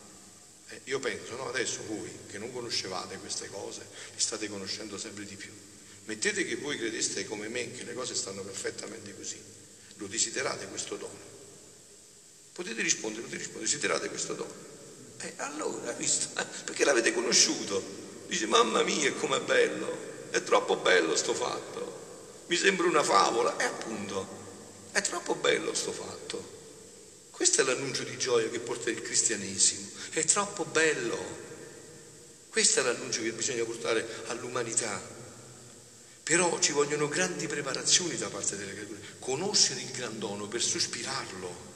Eh, 0.69 0.81
io 0.85 0.99
penso, 0.99 1.37
no, 1.37 1.49
adesso 1.49 1.81
voi 1.87 2.11
che 2.27 2.39
non 2.39 2.51
conoscevate 2.53 3.19
queste 3.19 3.51
cose, 3.51 3.87
le 4.15 4.19
state 4.21 4.49
conoscendo 4.49 4.97
sempre 4.97 5.27
di 5.27 5.37
più. 5.37 5.51
Mettete 6.07 6.47
che 6.47 6.57
voi 6.57 6.79
credeste 6.79 7.27
come 7.27 7.49
me 7.49 7.71
che 7.73 7.85
le 7.85 7.93
cose 7.93 8.15
stanno 8.15 8.43
perfettamente 8.43 9.15
così. 9.15 9.39
Lo 9.97 10.07
desiderate 10.07 10.67
questo 10.69 10.97
dono? 10.97 11.33
Potete 12.53 12.81
rispondere, 12.81 13.23
potete 13.25 13.43
rispondere, 13.43 13.71
desiderate 13.71 14.09
questo 14.09 14.33
dono? 14.33 14.55
E 15.19 15.27
eh, 15.27 15.35
allora, 15.37 15.93
visto? 16.01 16.29
Perché 16.65 16.85
l'avete 16.85 17.13
conosciuto? 17.13 17.83
Dice, 18.27 18.47
mamma 18.47 18.83
mia, 18.83 19.13
com'è 19.13 19.41
bello, 19.41 20.31
è 20.31 20.43
troppo 20.43 20.77
bello 20.77 21.15
sto 21.15 21.35
fatto, 21.35 22.45
mi 22.47 22.57
sembra 22.57 22.87
una 22.87 23.03
favola, 23.03 23.55
e 23.59 23.65
appunto, 23.65 24.27
è 24.93 25.03
troppo 25.03 25.35
bello 25.35 25.75
sto 25.75 25.93
fatto. 25.93 26.54
Questo 27.35 27.63
è 27.63 27.65
l'annuncio 27.65 28.05
di 28.05 28.17
gioia 28.17 28.49
che 28.49 28.61
porta 28.61 28.91
il 28.91 29.03
cristianesimo. 29.03 29.89
È 30.11 30.23
troppo 30.25 30.65
bello. 30.67 31.19
Questo 32.49 32.79
è 32.79 32.83
l'annuncio 32.85 33.23
che 33.23 33.33
bisogna 33.33 33.65
portare 33.65 34.07
all'umanità. 34.27 35.03
Però 36.23 36.61
ci 36.61 36.71
vogliono 36.71 37.09
grandi 37.09 37.49
preparazioni 37.49 38.17
da 38.17 38.29
parte 38.29 38.57
delle 38.57 38.73
creature. 38.73 39.01
Conoscere 39.19 39.81
il 39.81 39.91
gran 39.91 40.17
dono 40.21 40.47
per 40.47 40.63
sospirarlo. 40.63 41.73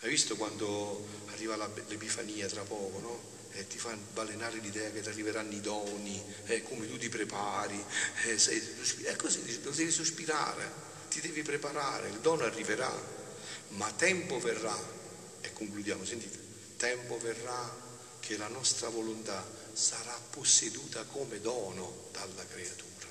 Hai 0.00 0.08
visto 0.08 0.36
quando 0.36 1.06
arriva 1.26 1.56
l'Epifania 1.88 2.46
tra 2.46 2.62
poco, 2.62 2.98
no? 3.00 3.34
E 3.52 3.66
ti 3.66 3.76
fa 3.76 3.94
balenare 4.14 4.56
l'idea 4.56 4.90
che 4.90 5.02
ti 5.02 5.08
arriveranno 5.10 5.52
i 5.52 5.60
doni, 5.60 6.22
eh, 6.46 6.62
come 6.62 6.88
tu 6.88 6.96
ti 6.96 7.10
prepari, 7.10 7.82
eh, 8.24 8.38
sei, 8.38 8.58
è 9.02 9.16
così, 9.16 9.60
devi 9.60 9.90
sospirare, 9.90 10.72
ti 11.10 11.20
devi 11.20 11.42
preparare, 11.42 12.08
il 12.08 12.20
dono 12.20 12.44
arriverà 12.44 13.16
ma 13.70 13.90
tempo 13.92 14.38
verrà, 14.38 14.76
e 15.40 15.52
concludiamo, 15.52 16.04
sentite, 16.04 16.38
tempo 16.76 17.18
verrà 17.18 17.84
che 18.20 18.36
la 18.36 18.48
nostra 18.48 18.88
volontà 18.88 19.44
sarà 19.72 20.18
posseduta 20.30 21.04
come 21.04 21.40
dono 21.40 22.08
dalla 22.12 22.44
creatura. 22.46 23.06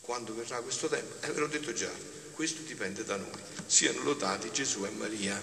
Quando 0.00 0.34
verrà 0.34 0.60
questo 0.60 0.88
tempo? 0.88 1.24
Eh, 1.26 1.30
ve 1.30 1.40
l'ho 1.40 1.46
detto 1.46 1.72
già, 1.72 1.90
questo 2.32 2.62
dipende 2.62 3.04
da 3.04 3.16
noi. 3.16 3.40
Siano 3.66 4.02
lodati 4.02 4.50
Gesù 4.50 4.84
e 4.84 4.90
Maria. 4.90 5.40